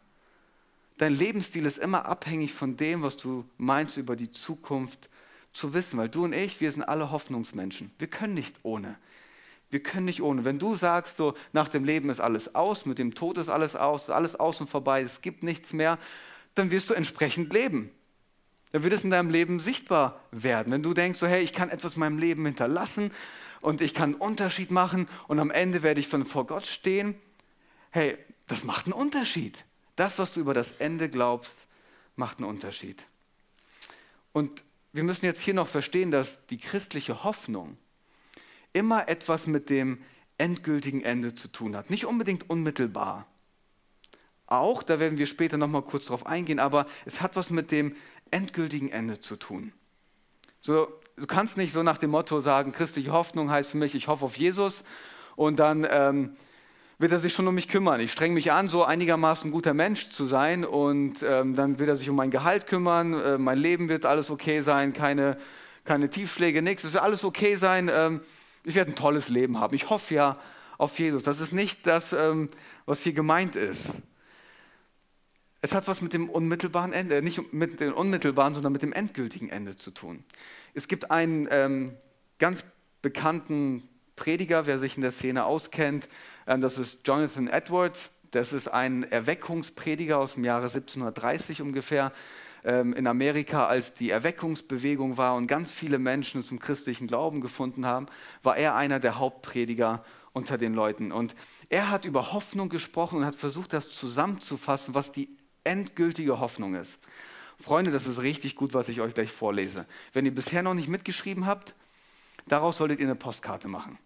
Dein 0.98 1.16
Lebensstil 1.16 1.66
ist 1.66 1.80
immer 1.80 2.06
abhängig 2.06 2.54
von 2.54 2.78
dem, 2.78 3.02
was 3.04 3.18
du 3.18 3.46
meinst 3.58 3.98
über 3.98 4.16
die 4.16 4.32
Zukunft 4.32 5.10
zu 5.52 5.74
wissen. 5.74 5.98
Weil 5.98 6.10
du 6.10 6.26
und 6.26 6.34
ich, 6.34 6.62
wir 6.62 6.72
sind 6.72 6.84
alle 6.84 7.12
Hoffnungsmenschen. 7.12 7.92
Wir 7.98 8.08
können 8.08 8.34
nicht 8.34 8.60
ohne. 8.64 8.98
Wir 9.70 9.82
können 9.82 10.06
nicht 10.06 10.22
ohne. 10.22 10.46
Wenn 10.46 10.60
du 10.60 10.76
sagst, 10.76 11.18
so 11.18 11.34
nach 11.52 11.68
dem 11.68 11.84
Leben 11.84 12.10
ist 12.10 12.20
alles 12.20 12.54
aus, 12.54 12.86
mit 12.86 13.00
dem 13.00 13.16
Tod 13.16 13.38
ist 13.38 13.50
alles 13.50 13.76
aus, 13.76 14.04
ist 14.04 14.10
alles 14.12 14.36
aus 14.36 14.62
und 14.62 14.70
vorbei, 14.70 15.02
es 15.02 15.22
gibt 15.22 15.42
nichts 15.42 15.74
mehr, 15.74 15.98
dann 16.54 16.70
wirst 16.70 16.92
du 16.92 16.94
entsprechend 16.94 17.52
leben. 17.52 17.90
Dann 18.72 18.84
wird 18.84 18.94
es 18.94 19.04
in 19.04 19.10
deinem 19.10 19.32
Leben 19.32 19.60
sichtbar 19.60 20.20
werden. 20.32 20.72
Wenn 20.72 20.84
du 20.84 20.94
denkst, 20.94 21.20
so, 21.20 21.28
hey, 21.28 21.44
ich 21.44 21.54
kann 21.54 21.70
etwas 21.70 21.96
in 21.96 22.02
meinem 22.02 22.20
Leben 22.20 22.46
hinterlassen, 22.46 23.12
und 23.64 23.80
ich 23.80 23.94
kann 23.94 24.12
einen 24.12 24.22
Unterschied 24.22 24.72
machen 24.72 25.08
und 25.28 25.40
am 25.40 25.50
Ende 25.50 25.84
werde 25.84 26.00
ich 26.02 26.10
von 26.10 26.26
vor 26.26 26.46
Gott 26.46 26.66
stehen. 26.66 27.16
Hey, 27.92 28.18
das 28.48 28.66
macht 28.66 28.86
einen 28.86 28.94
Unterschied. 28.94 29.64
Das, 29.96 30.18
was 30.18 30.32
du 30.32 30.40
über 30.40 30.54
das 30.54 30.74
Ende 30.80 31.10
glaubst, 31.10 31.68
macht 32.16 32.40
einen 32.40 32.48
Unterschied. 32.48 33.04
Und 34.32 34.64
wir 34.92 35.04
müssen 35.04 35.26
jetzt 35.26 35.42
hier 35.42 35.54
noch 35.54 35.68
verstehen, 35.68 36.12
dass 36.12 36.46
die 36.48 36.58
christliche 36.58 37.24
Hoffnung 37.24 37.78
immer 38.74 39.08
etwas 39.08 39.48
mit 39.48 39.70
dem 39.70 40.00
endgültigen 40.38 41.04
Ende 41.04 41.36
zu 41.36 41.48
tun 41.48 41.76
hat. 41.76 41.90
Nicht 41.90 42.06
unbedingt 42.06 42.50
unmittelbar. 42.50 43.28
Auch, 44.48 44.84
da 44.84 45.00
werden 45.00 45.18
wir 45.18 45.28
später 45.28 45.58
nochmal 45.58 45.84
kurz 45.84 46.06
drauf 46.06 46.26
eingehen, 46.26 46.60
aber 46.60 46.86
es 47.06 47.22
hat 47.22 47.36
was 47.36 47.50
mit 47.50 47.72
dem 47.72 47.96
endgültigen 48.30 48.90
Ende 48.92 49.22
zu 49.22 49.36
tun. 49.36 49.74
So, 50.62 50.88
du 51.16 51.28
kannst 51.28 51.58
nicht 51.58 51.74
so 51.74 51.84
nach 51.84 51.98
dem 51.98 52.12
Motto 52.12 52.40
sagen, 52.40 52.72
christliche 52.72 53.12
Hoffnung 53.12 53.50
heißt 53.50 53.72
für 53.72 53.78
mich, 53.78 53.96
ich 53.96 54.08
hoffe 54.08 54.26
auf 54.26 54.38
Jesus 54.38 54.84
und 55.36 55.58
dann 55.58 55.88
ähm, 55.90 56.36
wird 57.04 57.12
er 57.12 57.20
sich 57.20 57.34
schon 57.34 57.46
um 57.50 57.54
mich 57.54 57.68
kümmern. 57.68 58.00
Ich 58.00 58.14
strenge 58.14 58.34
mich 58.34 58.54
an, 58.54 58.70
so 58.70 58.86
einigermaßen 58.86 59.52
guter 59.52 59.74
Mensch 59.74 60.10
zu 60.10 60.26
sein 60.26 60.64
und 60.64 61.22
ähm, 61.22 61.54
dann 61.54 61.78
wird 61.78 61.90
er 61.90 61.98
sich 61.98 62.10
um 62.10 62.16
mein 62.16 62.32
Gehalt 62.32 62.66
kümmern, 62.66 63.14
äh, 63.14 63.38
mein 63.38 63.58
Leben 63.58 63.90
wird 63.90 64.06
alles 64.06 64.32
okay 64.32 64.62
sein, 64.62 64.94
keine, 64.94 65.38
keine 65.84 66.10
Tiefschläge, 66.10 66.62
nichts, 66.62 66.86
es 66.86 66.94
wird 66.94 67.04
alles 67.04 67.26
okay 67.26 67.56
sein. 67.56 67.92
Ähm, 67.94 68.22
ich 68.64 68.76
werde 68.76 68.94
ein 68.94 68.96
tolles 68.96 69.28
Leben 69.28 69.60
haben. 69.60 69.76
Ich 69.76 69.90
hoffe 69.90 70.14
ja 70.14 70.38
auf 70.78 70.98
Jesus. 70.98 71.24
Das 71.24 71.42
ist 71.42 71.52
nicht 71.52 71.86
das, 71.86 72.14
ähm, 72.14 72.48
was 72.86 73.02
hier 73.02 73.12
gemeint 73.12 73.58
ist. 73.58 73.88
Es 75.60 75.74
hat 75.74 75.90
was 75.90 76.02
mit 76.02 76.14
dem 76.14 76.30
unmittelbaren 76.30 76.94
Ende, 76.94 77.22
nicht 77.22 77.52
mit 77.52 77.82
dem 77.82 77.94
unmittelbaren, 77.94 78.54
sondern 78.54 78.72
mit 78.72 78.82
dem 78.82 78.94
endgültigen 78.94 79.50
Ende 79.50 79.76
zu 79.76 79.92
tun. 79.92 80.24
Es 80.74 80.88
gibt 80.88 81.12
einen 81.12 81.50
ähm, 81.52 81.96
ganz 82.40 82.64
bekannten 83.02 83.84
Prediger, 84.16 84.66
wer 84.68 84.80
sich 84.80 84.96
in 84.96 85.02
der 85.02 85.12
Szene 85.12 85.44
auskennt, 85.44 86.08
das 86.46 86.78
ist 86.78 87.00
Jonathan 87.06 87.48
Edwards. 87.48 88.10
Das 88.32 88.52
ist 88.52 88.68
ein 88.68 89.04
Erweckungsprediger 89.04 90.18
aus 90.18 90.34
dem 90.34 90.44
Jahre 90.44 90.64
1730 90.64 91.62
ungefähr 91.62 92.12
ähm, 92.64 92.94
in 92.94 93.08
Amerika, 93.08 93.68
als 93.68 93.94
die 93.94 94.10
Erweckungsbewegung 94.10 95.18
war 95.18 95.36
und 95.36 95.48
ganz 95.48 95.72
viele 95.72 96.00
Menschen 96.00 96.44
zum 96.44 96.60
christlichen 96.60 97.08
Glauben 97.08 97.42
gefunden 97.42 97.86
haben, 97.86 98.08
war 98.42 98.58
er 98.58 98.76
einer 98.76 99.00
der 99.00 99.20
Hauptprediger 99.20 100.04
unter 100.32 100.58
den 100.58 100.74
Leuten. 100.74 101.12
Und 101.12 101.36
er 101.70 101.90
hat 101.90 102.06
über 102.06 102.34
Hoffnung 102.34 102.70
gesprochen 102.70 103.20
und 103.20 103.26
hat 103.26 103.36
versucht, 103.36 103.74
das 103.74 103.90
zusammenzufassen, 103.90 104.96
was 104.96 105.12
die 105.12 105.30
endgültige 105.64 106.40
Hoffnung 106.40 106.76
ist. 106.76 107.00
Freunde, 107.60 107.92
das 107.92 108.08
ist 108.08 108.22
richtig 108.22 108.56
gut, 108.56 108.74
was 108.74 108.90
ich 108.90 109.00
euch 109.00 109.14
gleich 109.14 109.32
vorlese. 109.32 109.86
Wenn 110.12 110.26
ihr 110.26 110.34
bisher 110.34 110.64
noch 110.64 110.74
nicht 110.74 110.88
mitgeschrieben 110.88 111.46
habt, 111.46 111.76
daraus 112.48 112.78
solltet 112.78 113.00
ihr 113.00 113.06
eine 113.06 113.16
Postkarte 113.16 113.68
machen. 113.68 114.00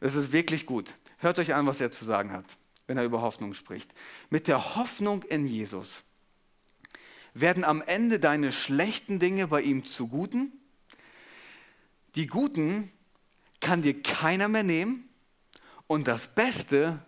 Das 0.00 0.14
ist 0.14 0.32
wirklich 0.32 0.66
gut. 0.66 0.94
Hört 1.22 1.38
euch 1.38 1.54
an, 1.54 1.68
was 1.68 1.80
er 1.80 1.92
zu 1.92 2.04
sagen 2.04 2.32
hat, 2.32 2.44
wenn 2.88 2.98
er 2.98 3.04
über 3.04 3.22
Hoffnung 3.22 3.54
spricht. 3.54 3.94
Mit 4.28 4.48
der 4.48 4.74
Hoffnung 4.74 5.22
in 5.22 5.46
Jesus 5.46 6.02
werden 7.32 7.62
am 7.62 7.80
Ende 7.80 8.18
deine 8.18 8.50
schlechten 8.50 9.20
Dinge 9.20 9.46
bei 9.46 9.62
ihm 9.62 9.84
zu 9.84 10.08
guten. 10.08 10.52
Die 12.16 12.26
guten 12.26 12.90
kann 13.60 13.82
dir 13.82 14.02
keiner 14.02 14.48
mehr 14.48 14.64
nehmen 14.64 15.08
und 15.86 16.08
das 16.08 16.26
Beste 16.26 16.98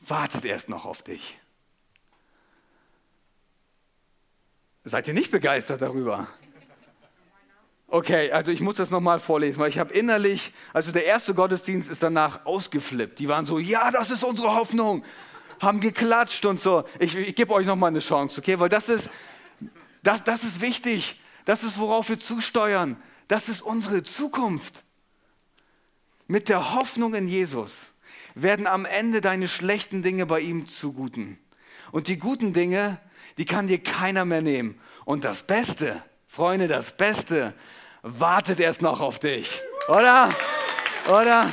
wartet 0.00 0.44
erst 0.44 0.68
noch 0.68 0.84
auf 0.84 1.02
dich. 1.02 1.38
Seid 4.82 5.06
ihr 5.06 5.14
nicht 5.14 5.30
begeistert 5.30 5.80
darüber? 5.80 6.26
Okay, 7.94 8.32
also 8.32 8.50
ich 8.50 8.60
muss 8.60 8.74
das 8.74 8.90
nochmal 8.90 9.20
vorlesen, 9.20 9.60
weil 9.60 9.68
ich 9.68 9.78
habe 9.78 9.94
innerlich, 9.94 10.52
also 10.72 10.90
der 10.90 11.04
erste 11.04 11.32
Gottesdienst 11.32 11.88
ist 11.88 12.02
danach 12.02 12.44
ausgeflippt. 12.44 13.20
Die 13.20 13.28
waren 13.28 13.46
so, 13.46 13.60
ja, 13.60 13.92
das 13.92 14.10
ist 14.10 14.24
unsere 14.24 14.52
Hoffnung, 14.56 15.04
haben 15.60 15.78
geklatscht 15.78 16.44
und 16.44 16.60
so. 16.60 16.82
Ich, 16.98 17.16
ich 17.16 17.36
gebe 17.36 17.52
euch 17.52 17.66
nochmal 17.66 17.90
eine 17.90 18.00
Chance, 18.00 18.40
okay? 18.40 18.58
Weil 18.58 18.68
das 18.68 18.88
ist, 18.88 19.08
das, 20.02 20.24
das 20.24 20.42
ist 20.42 20.60
wichtig. 20.60 21.20
Das 21.44 21.62
ist, 21.62 21.78
worauf 21.78 22.08
wir 22.08 22.18
zusteuern. 22.18 22.96
Das 23.28 23.48
ist 23.48 23.62
unsere 23.62 24.02
Zukunft. 24.02 24.82
Mit 26.26 26.48
der 26.48 26.74
Hoffnung 26.74 27.14
in 27.14 27.28
Jesus 27.28 27.74
werden 28.34 28.66
am 28.66 28.86
Ende 28.86 29.20
deine 29.20 29.46
schlechten 29.46 30.02
Dinge 30.02 30.26
bei 30.26 30.40
ihm 30.40 30.66
zu 30.66 30.94
guten. 30.94 31.38
Und 31.92 32.08
die 32.08 32.18
guten 32.18 32.52
Dinge, 32.54 32.98
die 33.38 33.44
kann 33.44 33.68
dir 33.68 33.78
keiner 33.80 34.24
mehr 34.24 34.42
nehmen. 34.42 34.80
Und 35.04 35.22
das 35.22 35.44
Beste, 35.44 36.02
Freunde, 36.26 36.66
das 36.66 36.96
Beste 36.96 37.54
wartet 38.04 38.60
erst 38.60 38.82
noch 38.82 39.00
auf 39.00 39.18
dich. 39.18 39.62
Oder? 39.88 40.32
Oder? 41.08 41.50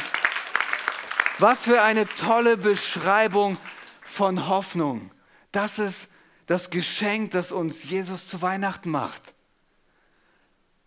Was 1.40 1.62
für 1.62 1.82
eine 1.82 2.06
tolle 2.06 2.58
Beschreibung 2.58 3.58
von 4.04 4.48
Hoffnung. 4.48 5.12
Das 5.54 5.80
ist 5.80 6.10
das 6.46 6.70
Geschenk, 6.70 7.32
das 7.32 7.54
uns 7.54 7.86
Jesus 7.86 8.28
zu 8.28 8.42
Weihnachten 8.42 8.92
macht. 8.92 9.34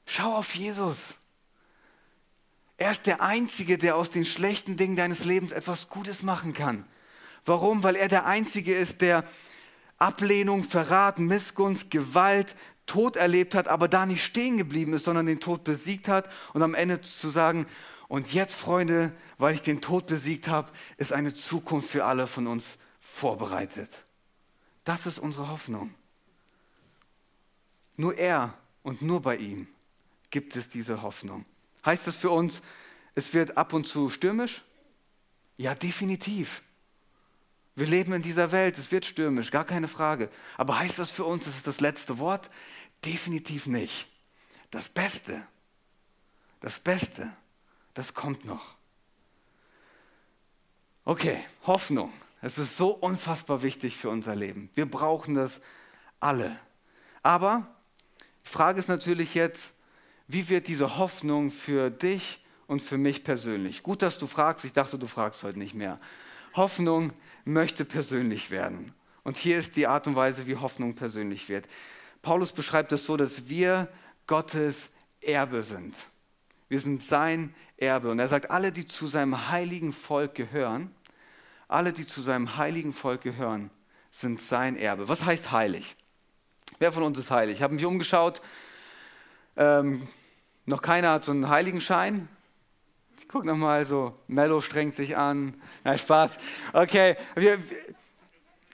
Schau 0.04 0.36
auf 0.36 0.54
Jesus. 0.54 0.98
Er 2.76 2.90
ist 2.90 3.06
der 3.06 3.22
Einzige, 3.22 3.78
der 3.78 3.96
aus 3.96 4.10
den 4.10 4.26
schlechten 4.26 4.76
Dingen 4.76 4.96
deines 4.96 5.24
Lebens 5.24 5.52
etwas 5.52 5.88
Gutes 5.88 6.22
machen 6.22 6.52
kann. 6.52 6.84
Warum? 7.46 7.82
Weil 7.82 7.96
er 7.96 8.08
der 8.08 8.26
Einzige 8.26 8.76
ist, 8.76 9.00
der 9.00 9.24
Ablehnung, 9.96 10.64
Verrat, 10.64 11.18
Missgunst, 11.18 11.90
Gewalt, 11.90 12.54
Tod 12.86 13.16
erlebt 13.16 13.54
hat, 13.54 13.68
aber 13.68 13.88
da 13.88 14.06
nicht 14.06 14.24
stehen 14.24 14.58
geblieben 14.58 14.92
ist, 14.92 15.04
sondern 15.04 15.26
den 15.26 15.40
Tod 15.40 15.64
besiegt 15.64 16.08
hat 16.08 16.30
und 16.52 16.62
am 16.62 16.74
Ende 16.74 17.00
zu 17.00 17.30
sagen, 17.30 17.66
und 18.08 18.32
jetzt, 18.32 18.54
Freunde, 18.54 19.12
weil 19.38 19.54
ich 19.54 19.62
den 19.62 19.80
Tod 19.80 20.06
besiegt 20.06 20.46
habe, 20.48 20.70
ist 20.98 21.12
eine 21.12 21.34
Zukunft 21.34 21.90
für 21.90 22.04
alle 22.04 22.26
von 22.26 22.46
uns 22.46 22.64
vorbereitet. 23.00 24.04
Das 24.84 25.06
ist 25.06 25.18
unsere 25.18 25.48
Hoffnung. 25.48 25.94
Nur 27.96 28.16
er 28.16 28.54
und 28.82 29.02
nur 29.02 29.22
bei 29.22 29.36
ihm 29.36 29.66
gibt 30.30 30.56
es 30.56 30.68
diese 30.68 31.02
Hoffnung. 31.02 31.46
Heißt 31.84 32.06
das 32.06 32.16
für 32.16 32.30
uns, 32.30 32.60
es 33.14 33.32
wird 33.32 33.56
ab 33.56 33.72
und 33.72 33.86
zu 33.86 34.10
stürmisch? 34.10 34.64
Ja, 35.56 35.74
definitiv. 35.74 36.62
Wir 37.76 37.86
leben 37.86 38.12
in 38.12 38.22
dieser 38.22 38.52
Welt, 38.52 38.78
es 38.78 38.92
wird 38.92 39.04
stürmisch, 39.04 39.50
gar 39.50 39.64
keine 39.64 39.88
Frage. 39.88 40.30
Aber 40.56 40.78
heißt 40.78 40.98
das 40.98 41.10
für 41.10 41.24
uns, 41.24 41.46
es 41.46 41.56
ist 41.56 41.66
das 41.66 41.80
letzte 41.80 42.18
Wort? 42.18 42.50
Definitiv 43.04 43.66
nicht. 43.66 44.06
Das 44.70 44.88
Beste, 44.88 45.42
das 46.60 46.78
Beste, 46.78 47.32
das 47.94 48.14
kommt 48.14 48.44
noch. 48.44 48.76
Okay, 51.04 51.44
Hoffnung. 51.66 52.12
Es 52.40 52.58
ist 52.58 52.76
so 52.76 52.90
unfassbar 52.90 53.62
wichtig 53.62 53.96
für 53.96 54.10
unser 54.10 54.36
Leben. 54.36 54.70
Wir 54.74 54.86
brauchen 54.86 55.34
das 55.34 55.60
alle. 56.20 56.58
Aber 57.22 57.66
die 58.44 58.50
Frage 58.50 58.78
ist 58.78 58.88
natürlich 58.88 59.34
jetzt, 59.34 59.72
wie 60.28 60.48
wird 60.48 60.68
diese 60.68 60.98
Hoffnung 60.98 61.50
für 61.50 61.90
dich 61.90 62.44
und 62.66 62.80
für 62.80 62.98
mich 62.98 63.24
persönlich? 63.24 63.82
Gut, 63.82 64.02
dass 64.02 64.18
du 64.18 64.26
fragst. 64.26 64.64
Ich 64.64 64.72
dachte, 64.72 64.98
du 64.98 65.06
fragst 65.06 65.42
heute 65.42 65.58
nicht 65.58 65.74
mehr. 65.74 66.00
Hoffnung 66.54 67.12
möchte 67.44 67.84
persönlich 67.84 68.50
werden. 68.50 68.94
Und 69.22 69.36
hier 69.36 69.58
ist 69.58 69.76
die 69.76 69.86
Art 69.86 70.06
und 70.06 70.16
Weise, 70.16 70.46
wie 70.46 70.56
Hoffnung 70.56 70.94
persönlich 70.94 71.48
wird. 71.48 71.66
Paulus 72.22 72.52
beschreibt 72.52 72.92
es 72.92 73.06
so, 73.06 73.16
dass 73.16 73.48
wir 73.48 73.88
Gottes 74.26 74.90
Erbe 75.20 75.62
sind. 75.62 75.96
Wir 76.68 76.80
sind 76.80 77.02
sein 77.02 77.54
Erbe. 77.76 78.10
Und 78.10 78.18
er 78.18 78.28
sagt, 78.28 78.50
alle, 78.50 78.72
die 78.72 78.86
zu 78.86 79.06
seinem 79.06 79.50
heiligen 79.50 79.92
Volk 79.92 80.34
gehören, 80.34 80.94
alle, 81.68 81.92
die 81.92 82.06
zu 82.06 82.20
seinem 82.20 82.56
heiligen 82.56 82.92
Volk 82.92 83.22
gehören, 83.22 83.70
sind 84.10 84.40
sein 84.40 84.76
Erbe. 84.76 85.08
Was 85.08 85.24
heißt 85.24 85.50
heilig? 85.50 85.96
Wer 86.78 86.92
von 86.92 87.02
uns 87.02 87.18
ist 87.18 87.30
heilig? 87.30 87.56
Ich 87.56 87.62
habe 87.62 87.74
mich 87.74 87.84
umgeschaut. 87.84 88.40
Ähm, 89.56 90.06
noch 90.66 90.82
keiner 90.82 91.10
hat 91.10 91.24
so 91.24 91.32
einen 91.32 91.48
Heiligenschein. 91.48 92.28
Ich 93.18 93.28
gucke 93.28 93.46
nochmal 93.46 93.86
so, 93.86 94.14
Mello 94.26 94.60
strengt 94.60 94.94
sich 94.94 95.16
an. 95.16 95.54
Nein, 95.84 95.98
Spaß. 95.98 96.36
Okay, 96.72 97.16
wir, 97.36 97.58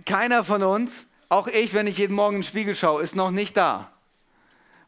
keiner 0.05 0.45
von 0.45 0.63
uns, 0.63 1.07
auch 1.29 1.47
ich, 1.47 1.75
wenn 1.75 1.87
ich 1.87 1.99
jeden 1.99 2.15
Morgen 2.15 2.37
in 2.37 2.43
den 2.43 2.49
Spiegel 2.49 2.75
schaue, 2.75 3.03
ist 3.03 3.15
noch 3.15 3.31
nicht 3.31 3.57
da. 3.57 3.93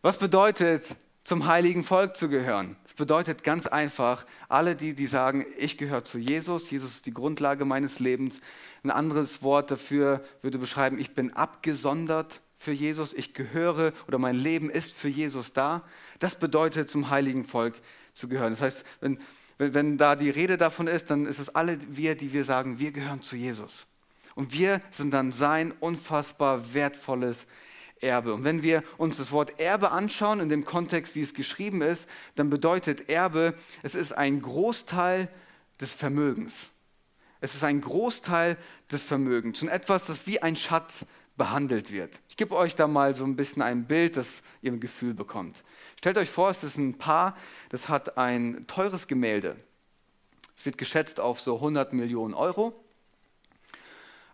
Was 0.01 0.19
bedeutet, 0.19 0.97
zum 1.25 1.47
heiligen 1.47 1.85
Volk 1.85 2.17
zu 2.17 2.29
gehören? 2.29 2.77
Es 2.85 2.95
bedeutet 2.95 3.45
ganz 3.45 3.67
einfach, 3.67 4.27
alle 4.49 4.75
die, 4.75 4.95
die 4.95 5.07
sagen, 5.07 5.47
ich 5.57 5.79
gehöre 5.79 6.05
zu 6.05 6.19
Jesus, 6.19 6.71
Jesus 6.71 6.97
ist 6.97 7.07
die 7.07 7.15
Grundlage 7.15 7.65
meines 7.65 8.01
Lebens. 8.01 8.41
Ein 8.83 8.91
anderes 8.91 9.43
Wort 9.43 9.71
dafür 9.71 10.25
würde 10.43 10.59
beschreiben, 10.59 10.99
ich 10.99 11.15
bin 11.15 11.33
abgesondert 11.33 12.41
für 12.57 12.73
Jesus, 12.73 13.13
ich 13.13 13.35
gehöre 13.35 13.93
oder 14.09 14.19
mein 14.19 14.37
Leben 14.37 14.71
ist 14.71 14.93
für 14.93 15.09
Jesus 15.09 15.53
da. 15.53 15.83
Das 16.19 16.37
bedeutet, 16.37 16.91
zum 16.91 17.11
heiligen 17.11 17.45
Volk 17.45 17.75
zu 18.15 18.29
gehören. 18.29 18.53
Das 18.53 18.63
heißt, 18.63 18.85
wenn, 19.01 19.19
wenn, 19.59 19.99
da 19.99 20.17
die 20.17 20.31
Rede 20.31 20.57
davon 20.57 20.87
ist, 20.87 21.11
dann 21.11 21.27
ist 21.27 21.39
es 21.39 21.55
alle 21.55 21.79
wir, 21.89 22.15
die 22.15 22.33
wir 22.33 22.45
sagen, 22.45 22.79
wir 22.79 22.93
gehören 22.93 23.23
zu 23.23 23.37
Jesus. 23.37 23.87
Und 24.35 24.53
wir 24.53 24.81
sind 24.91 25.13
dann 25.13 25.33
sein 25.33 25.73
unfassbar 25.81 26.75
wertvolles 26.75 27.47
Erbe. 28.01 28.35
Und 28.35 28.45
wenn 28.45 28.63
wir 28.63 28.83
uns 28.97 29.19
das 29.19 29.31
Wort 29.31 29.61
Erbe 29.61 29.91
anschauen, 29.91 30.41
in 30.41 30.49
dem 30.49 30.65
Kontext, 30.65 31.15
wie 31.15 31.23
es 31.23 31.35
geschrieben 31.35 31.83
ist, 31.83 32.09
dann 32.35 32.51
bedeutet 32.51 33.09
Erbe, 33.09 33.55
es 33.83 33.95
ist 33.95 34.13
ein 34.13 34.43
Großteil 34.43 35.29
des 35.81 35.93
Vermögens. 35.93 36.55
Es 37.41 37.55
ist 37.55 37.65
ein 37.65 37.81
Großteil 37.81 38.57
des 38.91 39.03
Vermögens 39.03 39.63
und 39.63 39.69
etwas, 39.69 40.05
das 40.05 40.27
wie 40.27 40.41
ein 40.41 40.57
Schatz 40.57 41.05
behandelt 41.37 41.91
wird. 41.93 42.21
Ich 42.29 42.37
gebe 42.37 42.55
euch 42.55 42.75
da 42.75 42.87
mal 42.87 43.15
so 43.15 43.25
ein 43.25 43.37
bisschen 43.37 43.63
ein 43.63 43.87
Bild, 43.87 44.17
dass 44.17 44.43
ihr 44.61 44.73
ein 44.73 44.81
Gefühl 44.81 45.15
bekommt. 45.15 45.63
Stellt 45.99 46.19
euch 46.19 46.31
vor, 46.31 46.51
es 46.51 46.63
ist 46.63 46.77
ein 46.77 46.99
Paar, 46.99 47.37
das 47.71 47.89
hat 47.89 48.19
ein 48.19 48.67
teures 48.67 49.07
Gemälde. 49.07 49.57
Es 50.57 50.67
wird 50.67 50.79
geschätzt 50.79 51.21
auf 51.21 51.41
so 51.41 51.57
100 51.57 51.93
Millionen 51.93 52.35
Euro. 52.35 52.79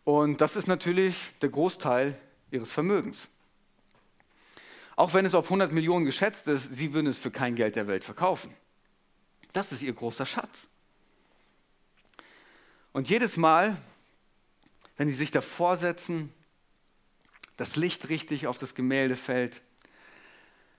Und 0.04 0.40
das 0.40 0.56
ist 0.56 0.66
natürlich 0.66 1.16
der 1.42 1.50
Großteil 1.50 2.18
ihres 2.50 2.70
Vermögens. 2.70 3.28
Auch 4.96 5.14
wenn 5.14 5.24
es 5.24 5.34
auf 5.34 5.44
100 5.44 5.70
Millionen 5.70 6.04
geschätzt 6.04 6.48
ist, 6.48 6.74
sie 6.74 6.92
würden 6.92 7.06
es 7.06 7.18
für 7.18 7.30
kein 7.30 7.54
Geld 7.54 7.76
der 7.76 7.86
Welt 7.86 8.02
verkaufen. 8.02 8.54
Das 9.52 9.70
ist 9.70 9.82
ihr 9.82 9.92
großer 9.92 10.26
Schatz. 10.26 10.66
Und 12.92 13.08
jedes 13.08 13.36
Mal, 13.36 13.76
wenn 14.96 15.06
sie 15.06 15.14
sich 15.14 15.30
davor 15.30 15.76
setzen, 15.76 16.32
das 17.58 17.76
Licht 17.76 18.08
richtig 18.08 18.46
auf 18.46 18.56
das 18.56 18.74
Gemälde 18.74 19.16
fällt, 19.16 19.60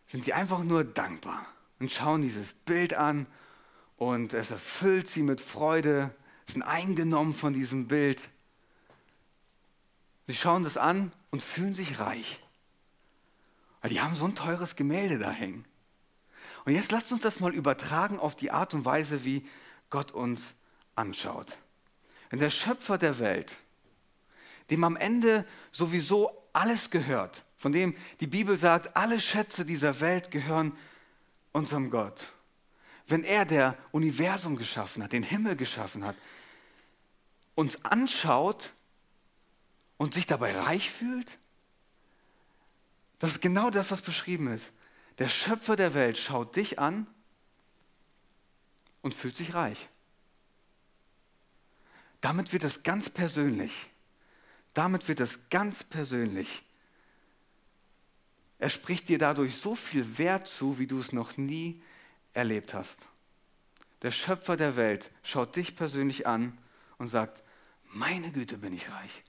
sind 0.08 0.24
sie 0.24 0.34
einfach 0.34 0.64
nur 0.64 0.84
dankbar 0.84 1.46
und 1.78 1.92
schauen 1.92 2.24
dieses 2.24 2.54
Bild 2.54 2.96
an 2.96 3.28
und 3.98 4.34
es 4.34 4.50
erfüllt 4.50 5.08
sie 5.08 5.22
mit 5.22 5.42
Freude, 5.42 6.16
sind 6.48 6.64
eingenommen 6.64 7.36
von 7.36 7.54
diesem 7.54 7.88
Bild. 7.88 8.22
Sie 10.26 10.34
schauen 10.34 10.64
das 10.64 10.78
an 10.78 11.12
und 11.32 11.44
fühlen 11.44 11.74
sich 11.74 12.00
reich. 12.00 12.40
Weil 13.82 13.92
die 13.92 14.00
haben 14.00 14.16
so 14.16 14.26
ein 14.26 14.36
teures 14.36 14.78
Gemälde 14.78 15.20
da 15.20 15.32
hängen. 15.32 15.66
Und 16.64 16.74
jetzt 16.74 16.92
lasst 16.92 17.12
uns 17.12 17.22
das 17.22 17.42
mal 17.42 17.54
übertragen 17.54 18.20
auf 18.20 18.36
die 18.36 18.52
Art 18.52 18.74
und 18.74 18.86
Weise, 18.86 19.26
wie 19.26 19.46
Gott 19.90 20.14
uns 20.14 20.42
anschaut. 20.96 21.58
Wenn 22.30 22.40
der 22.40 22.50
Schöpfer 22.50 22.98
der 22.98 23.20
Welt, 23.20 23.58
dem 24.70 24.84
am 24.86 24.96
Ende 24.96 25.46
sowieso 25.72 26.39
alles 26.54 26.90
gehört, 26.90 27.44
von 27.58 27.72
dem 27.72 27.96
die 28.20 28.28
Bibel 28.28 28.58
sagt, 28.58 28.96
alle 28.96 29.20
Schätze 29.20 29.66
dieser 29.66 30.00
Welt 30.00 30.32
gehören 30.32 30.78
unserem 31.52 31.90
Gott. 31.90 32.32
Wenn 33.08 33.24
er, 33.24 33.46
der 33.46 33.78
Universum 33.92 34.56
geschaffen 34.56 35.04
hat, 35.04 35.14
den 35.14 35.24
Himmel 35.24 35.56
geschaffen 35.56 36.06
hat, 36.06 36.16
uns 37.56 37.84
anschaut 37.84 38.72
und 39.98 40.14
sich 40.14 40.28
dabei 40.28 40.58
reich 40.58 40.92
fühlt, 40.92 41.38
das 43.18 43.34
ist 43.34 43.42
genau 43.42 43.70
das, 43.70 43.92
was 43.92 44.02
beschrieben 44.02 44.48
ist. 44.48 44.72
Der 45.18 45.28
Schöpfer 45.28 45.76
der 45.76 45.94
Welt 45.94 46.18
schaut 46.18 46.56
dich 46.56 46.80
an 46.80 47.06
und 49.02 49.14
fühlt 49.14 49.36
sich 49.36 49.54
reich. 49.54 49.90
Damit 52.22 52.54
wird 52.54 52.64
es 52.64 52.84
ganz 52.84 53.10
persönlich. 53.10 53.90
Damit 54.80 55.10
wird 55.10 55.20
es 55.20 55.38
ganz 55.50 55.84
persönlich. 55.84 56.64
Er 58.60 58.70
spricht 58.70 59.10
dir 59.10 59.18
dadurch 59.18 59.58
so 59.58 59.76
viel 59.76 60.18
Wert 60.18 60.48
zu, 60.48 60.80
wie 60.80 60.88
du 60.88 61.00
es 61.00 61.12
noch 61.12 61.36
nie 61.36 61.82
erlebt 62.32 62.74
hast. 62.74 63.10
Der 64.04 64.12
Schöpfer 64.12 64.56
der 64.56 64.78
Welt 64.78 65.12
schaut 65.22 65.58
dich 65.58 65.76
persönlich 65.76 66.28
an 66.28 66.58
und 66.98 67.10
sagt, 67.10 67.44
meine 67.92 68.32
Güte 68.32 68.58
bin 68.58 68.74
ich 68.74 68.90
reich. 68.90 69.26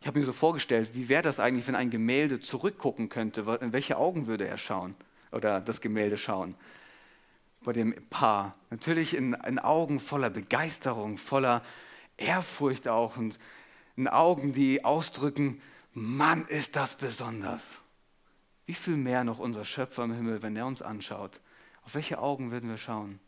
Ich 0.00 0.06
habe 0.06 0.20
mir 0.20 0.24
so 0.24 0.32
vorgestellt, 0.32 0.90
wie 0.94 1.08
wäre 1.08 1.22
das 1.22 1.40
eigentlich, 1.40 1.66
wenn 1.66 1.74
ein 1.74 1.90
Gemälde 1.90 2.38
zurückgucken 2.38 3.08
könnte? 3.08 3.40
In 3.60 3.72
welche 3.72 3.96
Augen 3.96 4.28
würde 4.28 4.46
er 4.46 4.56
schauen 4.56 4.94
oder 5.32 5.60
das 5.60 5.80
Gemälde 5.80 6.16
schauen? 6.16 6.54
Bei 7.64 7.72
dem 7.72 7.92
Paar. 8.08 8.54
Natürlich 8.70 9.16
in, 9.16 9.34
in 9.34 9.58
Augen 9.58 9.98
voller 9.98 10.30
Begeisterung, 10.30 11.18
voller 11.18 11.60
Ehrfurcht 12.16 12.86
auch 12.86 13.16
und 13.16 13.40
in 13.96 14.08
Augen, 14.08 14.52
die 14.52 14.84
ausdrücken, 14.84 15.60
Mann, 15.92 16.46
ist 16.46 16.76
das 16.76 16.96
besonders. 16.96 17.62
Wie 18.66 18.74
viel 18.74 18.96
mehr 18.96 19.24
noch 19.24 19.38
unser 19.38 19.64
Schöpfer 19.64 20.04
im 20.04 20.12
Himmel, 20.12 20.42
wenn 20.42 20.56
er 20.56 20.66
uns 20.66 20.82
anschaut? 20.82 21.40
Auf 21.84 21.94
welche 21.94 22.18
Augen 22.18 22.50
würden 22.50 22.70
wir 22.70 22.78
schauen? 22.78 23.20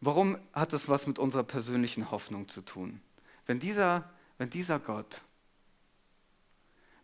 Warum 0.00 0.38
hat 0.52 0.72
das 0.72 0.88
was 0.88 1.06
mit 1.06 1.18
unserer 1.18 1.44
persönlichen 1.44 2.10
Hoffnung 2.10 2.48
zu 2.48 2.62
tun? 2.62 3.00
Wenn 3.46 3.60
dieser, 3.60 4.10
wenn 4.38 4.50
dieser 4.50 4.78
Gott 4.78 5.20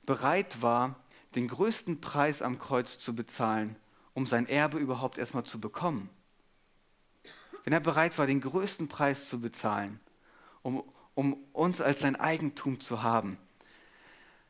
bereit 0.07 0.63
war, 0.63 0.97
den 1.35 1.49
größten 1.49 2.01
Preis 2.01 2.41
am 2.41 2.59
Kreuz 2.59 2.99
zu 2.99 3.15
bezahlen, 3.15 3.77
um 4.15 4.25
sein 4.25 4.49
Erbe 4.49 4.79
überhaupt 4.79 5.19
erstmal 5.19 5.45
zu 5.45 5.61
bekommen, 5.61 6.09
wenn 7.65 7.73
er 7.73 7.81
bereit 7.81 8.17
war, 8.17 8.27
den 8.27 8.41
größten 8.41 8.89
Preis 8.89 9.29
zu 9.29 9.41
bezahlen, 9.41 10.01
um, 10.67 10.83
um 11.15 11.35
uns 11.53 11.81
als 11.81 12.01
sein 12.01 12.17
Eigentum 12.17 12.81
zu 12.81 13.05
haben, 13.05 13.39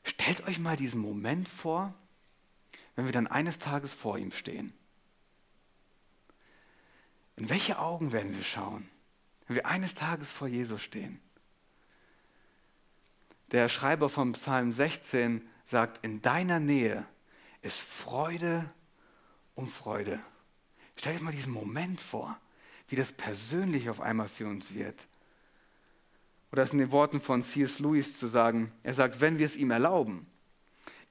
stellt 0.02 0.46
euch 0.48 0.59
mal 0.59 0.74
diesen 0.74 0.98
Moment 0.98 1.46
vor, 1.46 1.92
wenn 2.94 3.05
wir 3.05 3.12
dann 3.12 3.26
eines 3.26 3.59
Tages 3.59 3.92
vor 3.92 4.16
ihm 4.16 4.33
stehen. 4.33 4.72
In 7.37 7.50
welche 7.50 7.79
Augen 7.79 8.12
werden 8.12 8.35
wir 8.35 8.42
schauen, 8.42 8.88
wenn 9.46 9.57
wir 9.57 9.66
eines 9.66 9.92
Tages 9.92 10.31
vor 10.31 10.48
Jesus 10.48 10.83
stehen? 10.83 11.20
Der 13.50 13.68
Schreiber 13.68 14.09
vom 14.09 14.33
Psalm 14.33 14.72
16 14.72 15.46
sagt, 15.66 16.02
in 16.02 16.22
deiner 16.22 16.61
Nähe 16.61 17.07
ist 17.61 17.79
Freude 17.79 18.72
um 19.55 19.68
Freude. 19.68 20.18
Stell 20.96 21.18
dir 21.18 21.22
mal 21.22 21.33
diesen 21.33 21.52
Moment 21.52 22.00
vor, 22.00 22.40
wie 22.88 22.96
das 22.96 23.12
persönlich 23.12 23.90
auf 23.90 24.00
einmal 24.00 24.31
für 24.31 24.46
uns 24.46 24.72
wird. 24.72 25.07
Oder 26.53 26.63
es 26.63 26.73
in 26.73 26.79
den 26.79 26.93
Worten 26.93 27.21
von 27.21 27.43
C.S. 27.43 27.79
Lewis 27.79 28.19
zu 28.19 28.27
sagen, 28.27 28.73
er 28.83 28.95
sagt, 28.95 29.21
wenn 29.21 29.39
wir 29.39 29.47
es 29.47 29.57
ihm 29.57 29.71
erlauben, 29.71 30.27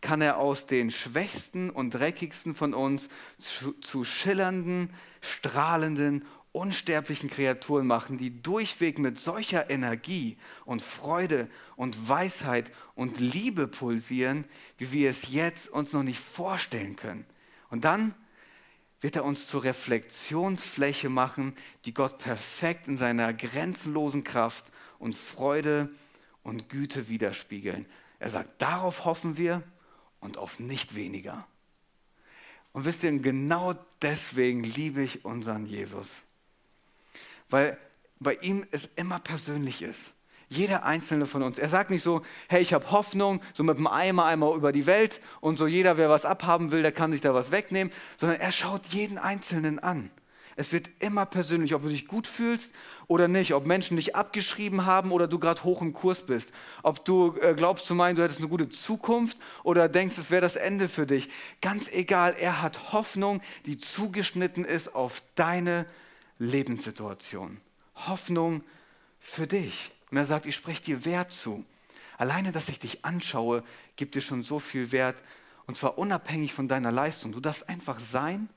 kann 0.01 0.21
er 0.21 0.37
aus 0.37 0.67
den 0.67 0.91
schwächsten 0.91 1.69
und 1.69 1.91
dreckigsten 1.91 2.55
von 2.55 2.73
uns 2.73 3.09
zu, 3.39 3.73
zu 3.73 4.03
schillernden, 4.03 4.93
strahlenden 5.21 6.25
unsterblichen 6.55 7.29
Kreaturen 7.29 7.85
machen, 7.85 8.17
die 8.17 8.41
durchweg 8.41 8.97
mit 8.97 9.19
solcher 9.19 9.69
Energie 9.69 10.37
und 10.63 10.81
Freude 10.81 11.49
und 11.75 12.07
Weisheit 12.07 12.71
und 12.95 13.19
Liebe 13.19 13.67
pulsieren, 13.67 14.45
wie 14.77 14.91
wir 14.93 15.09
es 15.09 15.27
jetzt 15.29 15.67
uns 15.67 15.91
noch 15.91 16.03
nicht 16.03 16.19
vorstellen 16.19 16.95
können. 16.95 17.25
Und 17.69 17.83
dann 17.83 18.15
wird 19.01 19.17
er 19.17 19.25
uns 19.25 19.47
zur 19.47 19.65
Reflexionsfläche 19.65 21.09
machen, 21.09 21.55
die 21.83 21.93
Gott 21.93 22.19
perfekt 22.19 22.87
in 22.87 22.95
seiner 22.95 23.33
grenzenlosen 23.33 24.23
Kraft 24.23 24.71
und 24.99 25.15
Freude 25.15 25.89
und 26.43 26.69
Güte 26.69 27.09
widerspiegeln. 27.09 27.85
Er 28.19 28.29
sagt, 28.29 28.61
darauf 28.61 29.05
hoffen 29.05 29.37
wir 29.37 29.63
und 30.19 30.37
auf 30.37 30.59
nicht 30.59 30.95
weniger. 30.95 31.45
Und 32.73 32.85
wisst 32.85 33.03
ihr, 33.03 33.17
genau 33.19 33.73
deswegen 34.01 34.63
liebe 34.63 35.01
ich 35.01 35.25
unseren 35.25 35.65
Jesus 35.65 36.09
weil 37.49 37.77
bei 38.19 38.35
ihm 38.35 38.65
es 38.71 38.89
immer 38.95 39.19
persönlich 39.19 39.81
ist. 39.81 40.13
Jeder 40.47 40.85
einzelne 40.85 41.25
von 41.25 41.41
uns. 41.41 41.57
Er 41.57 41.69
sagt 41.69 41.89
nicht 41.89 42.03
so, 42.03 42.21
hey, 42.47 42.61
ich 42.61 42.73
habe 42.73 42.91
Hoffnung, 42.91 43.41
so 43.53 43.63
mit 43.63 43.77
dem 43.77 43.87
Eimer 43.87 44.25
einmal 44.25 44.55
über 44.55 44.71
die 44.71 44.85
Welt 44.85 45.19
und 45.41 45.57
so 45.57 45.65
jeder, 45.65 45.97
wer 45.97 46.09
was 46.09 46.23
abhaben 46.23 46.71
will, 46.71 46.83
der 46.83 46.91
kann 46.91 47.11
sich 47.11 47.21
da 47.21 47.33
was 47.33 47.51
wegnehmen, 47.51 47.91
sondern 48.17 48.39
er 48.39 48.51
schaut 48.51 48.85
jeden 48.87 49.17
Einzelnen 49.17 49.79
an. 49.79 50.11
Es 50.55 50.71
wird 50.71 50.89
immer 50.99 51.25
persönlich, 51.25 51.73
ob 51.73 51.81
du 51.81 51.89
dich 51.89 52.07
gut 52.07 52.27
fühlst 52.27 52.71
oder 53.07 53.27
nicht, 53.27 53.53
ob 53.53 53.65
Menschen 53.65 53.97
dich 53.97 54.15
abgeschrieben 54.15 54.85
haben 54.85 55.11
oder 55.11 55.27
du 55.27 55.39
gerade 55.39 55.63
hoch 55.63 55.81
im 55.81 55.93
Kurs 55.93 56.23
bist, 56.23 56.51
ob 56.83 57.05
du 57.05 57.35
äh, 57.41 57.53
glaubst 57.53 57.85
zu 57.85 57.95
meinen, 57.95 58.15
du 58.15 58.23
hättest 58.23 58.39
eine 58.39 58.49
gute 58.49 58.69
Zukunft 58.69 59.37
oder 59.63 59.89
denkst, 59.89 60.17
es 60.17 60.31
wäre 60.31 60.41
das 60.41 60.55
Ende 60.55 60.89
für 60.89 61.05
dich. 61.05 61.29
Ganz 61.61 61.89
egal, 61.91 62.35
er 62.39 62.61
hat 62.61 62.93
Hoffnung, 62.93 63.41
die 63.65 63.77
zugeschnitten 63.77 64.65
ist 64.65 64.95
auf 64.95 65.21
deine 65.35 65.85
Lebenssituation. 66.39 67.61
Hoffnung 67.95 68.63
für 69.19 69.47
dich. 69.47 69.91
Und 70.11 70.17
er 70.17 70.25
sagt, 70.25 70.45
ich 70.45 70.55
spreche 70.55 70.83
dir 70.83 71.05
Wert 71.05 71.31
zu. 71.31 71.65
Alleine, 72.17 72.51
dass 72.51 72.69
ich 72.69 72.79
dich 72.79 73.03
anschaue, 73.03 73.63
gibt 73.95 74.15
dir 74.15 74.21
schon 74.21 74.43
so 74.43 74.59
viel 74.59 74.91
Wert. 74.91 75.21
Und 75.67 75.77
zwar 75.77 75.97
unabhängig 75.97 76.53
von 76.53 76.67
deiner 76.67 76.91
Leistung. 76.91 77.31
Du 77.31 77.39
darfst 77.39 77.67
einfach 77.67 77.99
sein 77.99 78.49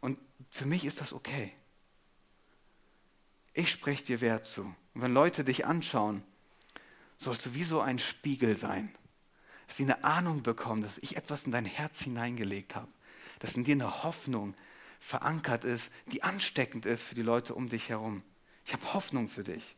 und 0.00 0.18
für 0.50 0.66
mich 0.66 0.84
ist 0.84 1.00
das 1.00 1.12
okay. 1.12 1.52
Ich 3.54 3.70
spreche 3.70 4.04
dir 4.04 4.20
Wert 4.20 4.46
zu. 4.46 4.62
Und 4.62 5.02
wenn 5.02 5.12
Leute 5.12 5.44
dich 5.44 5.66
anschauen, 5.66 6.22
sollst 7.16 7.46
du 7.46 7.54
wie 7.54 7.64
so 7.64 7.80
ein 7.80 7.98
Spiegel 7.98 8.56
sein. 8.56 8.92
Dass 9.66 9.76
sie 9.76 9.84
eine 9.84 10.04
Ahnung 10.04 10.42
bekommen, 10.42 10.82
dass 10.82 10.98
ich 10.98 11.16
etwas 11.16 11.44
in 11.44 11.52
dein 11.52 11.64
Herz 11.64 12.00
hineingelegt 12.00 12.74
habe. 12.74 12.88
Dass 13.38 13.54
in 13.54 13.64
dir 13.64 13.74
eine 13.74 14.02
Hoffnung 14.02 14.54
verankert 15.00 15.64
ist, 15.64 15.90
die 16.06 16.22
ansteckend 16.22 16.86
ist 16.86 17.02
für 17.02 17.14
die 17.14 17.22
Leute 17.22 17.54
um 17.54 17.68
dich 17.68 17.88
herum. 17.88 18.22
Ich 18.64 18.72
habe 18.72 18.94
Hoffnung 18.94 19.28
für 19.28 19.44
dich. 19.44 19.76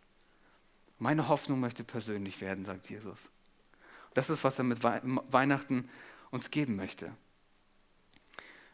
Meine 0.98 1.28
Hoffnung 1.28 1.60
möchte 1.60 1.82
persönlich 1.84 2.40
werden, 2.40 2.64
sagt 2.64 2.88
Jesus. 2.88 3.30
Das 4.14 4.30
ist, 4.30 4.44
was 4.44 4.58
er 4.58 4.64
mit 4.64 4.82
Weihnachten 4.82 5.88
uns 6.30 6.50
geben 6.50 6.76
möchte. 6.76 7.12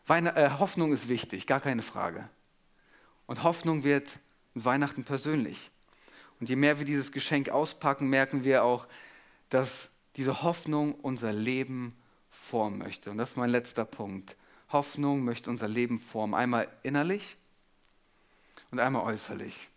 Weihn 0.06 0.26
äh, 0.26 0.50
Hoffnung 0.58 0.92
ist 0.92 1.08
wichtig, 1.08 1.46
gar 1.46 1.60
keine 1.60 1.82
Frage. 1.82 2.28
Und 3.26 3.42
Hoffnung 3.42 3.84
wird 3.84 4.18
mit 4.54 4.64
Weihnachten 4.64 5.04
persönlich. 5.04 5.70
Und 6.40 6.48
je 6.48 6.56
mehr 6.56 6.78
wir 6.78 6.86
dieses 6.86 7.12
Geschenk 7.12 7.50
auspacken, 7.50 8.08
merken 8.08 8.44
wir 8.44 8.64
auch, 8.64 8.86
dass 9.50 9.88
diese 10.16 10.42
Hoffnung 10.42 10.94
unser 10.94 11.32
Leben 11.32 11.96
formen 12.30 12.78
möchte. 12.78 13.10
Und 13.10 13.18
das 13.18 13.30
ist 13.30 13.36
mein 13.36 13.50
letzter 13.50 13.84
Punkt. 13.84 14.36
Hoffnung 14.70 15.24
möchte 15.24 15.50
unser 15.50 15.68
Leben 15.68 15.98
formen. 15.98 16.34
Einmal 16.34 16.68
innerlich 16.82 17.36
und 18.70 18.80
einmal 18.80 19.02
äußerlich. 19.02 19.68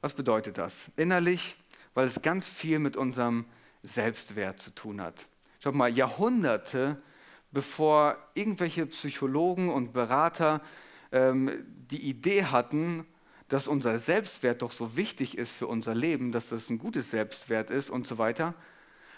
Was 0.00 0.14
bedeutet 0.14 0.58
das? 0.58 0.90
Innerlich, 0.96 1.56
weil 1.94 2.06
es 2.06 2.20
ganz 2.22 2.48
viel 2.48 2.78
mit 2.78 2.96
unserem 2.96 3.46
Selbstwert 3.82 4.60
zu 4.60 4.70
tun 4.74 5.00
hat. 5.00 5.26
Schau 5.60 5.72
mal, 5.72 5.88
Jahrhunderte 5.88 7.00
bevor 7.56 8.18
irgendwelche 8.34 8.84
Psychologen 8.86 9.70
und 9.70 9.94
Berater 9.94 10.60
ähm, 11.10 11.64
die 11.90 12.02
Idee 12.02 12.44
hatten, 12.44 13.06
dass 13.48 13.68
unser 13.68 13.98
Selbstwert 13.98 14.62
doch 14.62 14.72
so 14.72 14.96
wichtig 14.96 15.38
ist 15.38 15.50
für 15.50 15.66
unser 15.66 15.94
Leben, 15.94 16.32
dass 16.32 16.48
das 16.48 16.68
ein 16.68 16.78
gutes 16.78 17.10
Selbstwert 17.10 17.70
ist 17.70 17.90
und 17.90 18.06
so 18.06 18.18
weiter, 18.18 18.54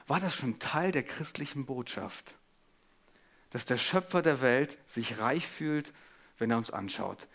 war 0.06 0.20
das 0.20 0.34
schon 0.34 0.58
Teil 0.58 0.92
der 0.92 1.02
christlichen 1.02 1.66
Botschaft. 1.66 2.34
Dass 3.50 3.64
der 3.64 3.78
Schöpfer 3.78 4.20
der 4.22 4.40
Welt 4.40 4.78
sich 4.86 5.18
reich 5.18 5.46
fühlt, 5.46 5.92
wenn 6.38 6.50
er 6.50 6.58
uns 6.58 6.70
anschaut. 6.70 7.26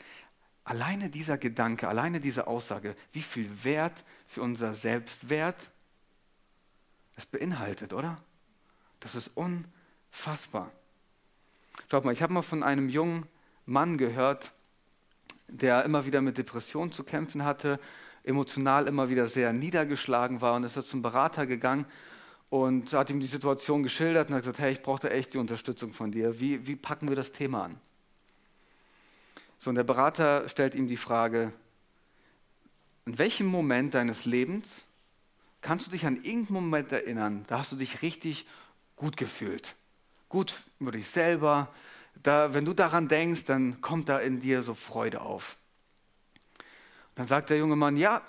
Alleine 0.63 1.09
dieser 1.09 1.37
Gedanke, 1.37 1.87
alleine 1.87 2.19
diese 2.19 2.47
Aussage, 2.47 2.95
wie 3.11 3.21
viel 3.21 3.63
Wert 3.63 4.03
für 4.27 4.41
unser 4.41 4.73
Selbstwert 4.73 5.69
es 7.15 7.25
beinhaltet, 7.25 7.93
oder? 7.93 8.23
Das 8.99 9.15
ist 9.15 9.31
unfassbar. 9.35 10.71
Schaut 11.89 12.05
mal, 12.05 12.13
ich 12.13 12.21
habe 12.21 12.33
mal 12.33 12.41
von 12.41 12.63
einem 12.63 12.89
jungen 12.89 13.27
Mann 13.65 13.97
gehört, 13.97 14.53
der 15.53 15.85
immer 15.85 16.05
wieder 16.05 16.21
mit 16.21 16.37
Depressionen 16.37 16.91
zu 16.91 17.03
kämpfen 17.03 17.45
hatte, 17.45 17.79
emotional 18.23 18.87
immer 18.87 19.09
wieder 19.09 19.27
sehr 19.27 19.53
niedergeschlagen 19.53 20.41
war 20.41 20.55
und 20.55 20.63
ist 20.63 20.75
er 20.75 20.83
zum 20.83 21.01
Berater 21.01 21.45
gegangen 21.45 21.85
und 22.49 22.93
hat 22.93 23.09
ihm 23.09 23.19
die 23.19 23.27
Situation 23.27 23.83
geschildert 23.83 24.29
und 24.29 24.35
hat 24.35 24.43
gesagt, 24.43 24.59
hey, 24.59 24.71
ich 24.71 24.81
brauchte 24.81 25.09
echt 25.09 25.33
die 25.33 25.37
Unterstützung 25.37 25.93
von 25.93 26.11
dir. 26.11 26.39
Wie, 26.39 26.65
wie 26.65 26.75
packen 26.75 27.07
wir 27.07 27.15
das 27.15 27.31
Thema 27.31 27.65
an? 27.65 27.77
So, 29.59 29.69
und 29.69 29.75
der 29.75 29.83
Berater 29.83 30.47
stellt 30.49 30.75
ihm 30.75 30.87
die 30.87 30.97
Frage, 30.97 31.53
in 33.05 33.17
welchem 33.17 33.47
Moment 33.47 33.93
deines 33.93 34.25
Lebens 34.25 34.69
kannst 35.61 35.87
du 35.87 35.91
dich 35.91 36.05
an 36.05 36.17
irgendeinen 36.17 36.55
Moment 36.55 36.91
erinnern, 36.91 37.45
da 37.47 37.59
hast 37.59 37.71
du 37.71 37.75
dich 37.75 38.01
richtig 38.01 38.45
gut 38.95 39.17
gefühlt? 39.17 39.75
Gut 40.29 40.53
über 40.79 40.91
dich 40.91 41.07
selber. 41.07 41.69
Da, 42.21 42.53
wenn 42.53 42.65
du 42.65 42.73
daran 42.73 43.07
denkst, 43.07 43.45
dann 43.45 43.81
kommt 43.81 44.09
da 44.09 44.19
in 44.19 44.39
dir 44.39 44.63
so 44.63 44.73
Freude 44.73 45.21
auf. 45.21 45.57
Dann 47.15 47.27
sagt 47.27 47.49
der 47.49 47.57
junge 47.57 47.75
Mann, 47.75 47.97
ja, 47.97 48.21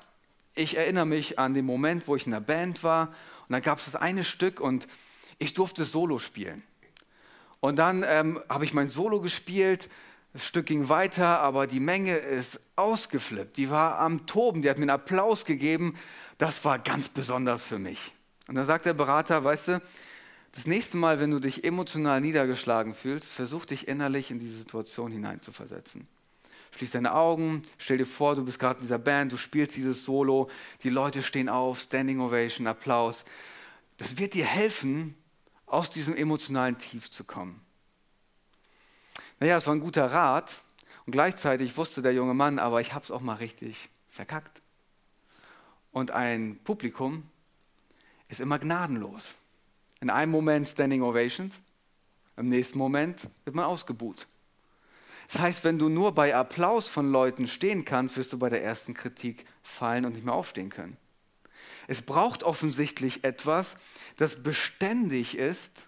ich 0.54 0.76
erinnere 0.76 1.06
mich 1.06 1.38
an 1.38 1.54
den 1.54 1.64
Moment, 1.64 2.06
wo 2.08 2.16
ich 2.16 2.26
in 2.26 2.32
der 2.32 2.40
Band 2.40 2.82
war 2.82 3.08
und 3.42 3.52
dann 3.52 3.62
gab 3.62 3.78
es 3.78 3.86
das 3.86 3.96
eine 3.96 4.24
Stück 4.24 4.60
und 4.60 4.86
ich 5.38 5.54
durfte 5.54 5.84
Solo 5.84 6.18
spielen. 6.18 6.62
Und 7.60 7.76
dann 7.76 8.04
ähm, 8.06 8.40
habe 8.48 8.64
ich 8.64 8.74
mein 8.74 8.90
Solo 8.90 9.20
gespielt 9.20 9.88
das 10.34 10.44
Stück 10.44 10.66
ging 10.66 10.88
weiter, 10.88 11.38
aber 11.38 11.68
die 11.68 11.78
Menge 11.78 12.16
ist 12.16 12.60
ausgeflippt. 12.74 13.56
Die 13.56 13.70
war 13.70 14.00
am 14.00 14.26
Toben, 14.26 14.62
die 14.62 14.68
hat 14.68 14.78
mir 14.78 14.82
einen 14.82 14.90
Applaus 14.90 15.44
gegeben. 15.44 15.96
Das 16.38 16.64
war 16.64 16.80
ganz 16.80 17.08
besonders 17.08 17.62
für 17.62 17.78
mich. 17.78 18.12
Und 18.48 18.56
dann 18.56 18.66
sagt 18.66 18.84
der 18.84 18.94
Berater, 18.94 19.44
weißt 19.44 19.68
du, 19.68 19.82
das 20.54 20.66
nächste 20.66 20.96
Mal, 20.96 21.18
wenn 21.18 21.32
du 21.32 21.40
dich 21.40 21.64
emotional 21.64 22.20
niedergeschlagen 22.20 22.94
fühlst, 22.94 23.28
versuch 23.28 23.64
dich 23.64 23.88
innerlich 23.88 24.30
in 24.30 24.38
diese 24.38 24.56
Situation 24.56 25.10
hineinzuversetzen. 25.10 26.06
Schließ 26.76 26.92
deine 26.92 27.12
Augen, 27.12 27.62
stell 27.76 27.98
dir 27.98 28.06
vor, 28.06 28.36
du 28.36 28.44
bist 28.44 28.60
gerade 28.60 28.76
in 28.76 28.82
dieser 28.82 29.00
Band, 29.00 29.32
du 29.32 29.36
spielst 29.36 29.74
dieses 29.74 30.04
Solo, 30.04 30.48
die 30.84 30.90
Leute 30.90 31.24
stehen 31.24 31.48
auf, 31.48 31.80
Standing 31.80 32.20
Ovation, 32.20 32.68
Applaus. 32.68 33.24
Das 33.96 34.16
wird 34.16 34.34
dir 34.34 34.44
helfen, 34.44 35.16
aus 35.66 35.90
diesem 35.90 36.14
emotionalen 36.14 36.78
Tief 36.78 37.10
zu 37.10 37.24
kommen. 37.24 37.60
Naja, 39.40 39.56
es 39.56 39.66
war 39.66 39.74
ein 39.74 39.80
guter 39.80 40.06
Rat 40.06 40.60
und 41.04 41.10
gleichzeitig 41.10 41.76
wusste 41.76 42.00
der 42.00 42.12
junge 42.12 42.34
Mann, 42.34 42.60
aber 42.60 42.80
ich 42.80 42.92
habe 42.92 43.02
es 43.02 43.10
auch 43.10 43.22
mal 43.22 43.34
richtig 43.34 43.88
verkackt. 44.08 44.62
Und 45.90 46.12
ein 46.12 46.60
Publikum 46.62 47.28
ist 48.28 48.38
immer 48.38 48.60
gnadenlos. 48.60 49.34
In 50.04 50.10
einem 50.10 50.32
Moment 50.32 50.68
Standing 50.68 51.00
Ovations, 51.00 51.54
im 52.36 52.50
nächsten 52.50 52.76
Moment 52.76 53.26
wird 53.44 53.56
man 53.56 53.64
ausgebuht. 53.64 54.28
Das 55.28 55.38
heißt, 55.40 55.64
wenn 55.64 55.78
du 55.78 55.88
nur 55.88 56.12
bei 56.12 56.34
Applaus 56.34 56.88
von 56.88 57.10
Leuten 57.10 57.46
stehen 57.46 57.86
kannst, 57.86 58.18
wirst 58.18 58.30
du 58.34 58.38
bei 58.38 58.50
der 58.50 58.62
ersten 58.62 58.92
Kritik 58.92 59.46
fallen 59.62 60.04
und 60.04 60.12
nicht 60.12 60.26
mehr 60.26 60.34
aufstehen 60.34 60.68
können. 60.68 60.98
Es 61.86 62.02
braucht 62.02 62.42
offensichtlich 62.42 63.24
etwas, 63.24 63.78
das 64.18 64.42
beständig 64.42 65.38
ist 65.38 65.86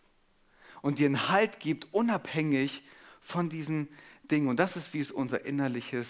und 0.81 0.99
dir 0.99 1.09
einen 1.09 1.29
Halt 1.29 1.61
gibt, 1.61 1.93
unabhängig 1.93 2.85
von 3.21 3.51
diesen 3.51 3.87
Dingen. 4.31 4.49
Und 4.49 4.59
das 4.59 4.77
ist, 4.77 4.95
wie 4.95 5.01
es 5.01 5.13
unser 5.13 5.45
innerliches 5.45 6.09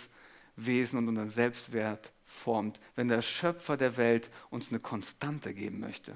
Wesen 0.54 0.96
und 0.96 1.08
unser 1.08 1.26
Selbstwert 1.26 2.12
formt, 2.24 2.78
wenn 2.94 3.08
der 3.08 3.22
Schöpfer 3.22 3.76
der 3.76 3.96
Welt 3.96 4.30
uns 4.50 4.68
eine 4.68 4.78
Konstante 4.78 5.52
geben 5.52 5.80
möchte. 5.80 6.14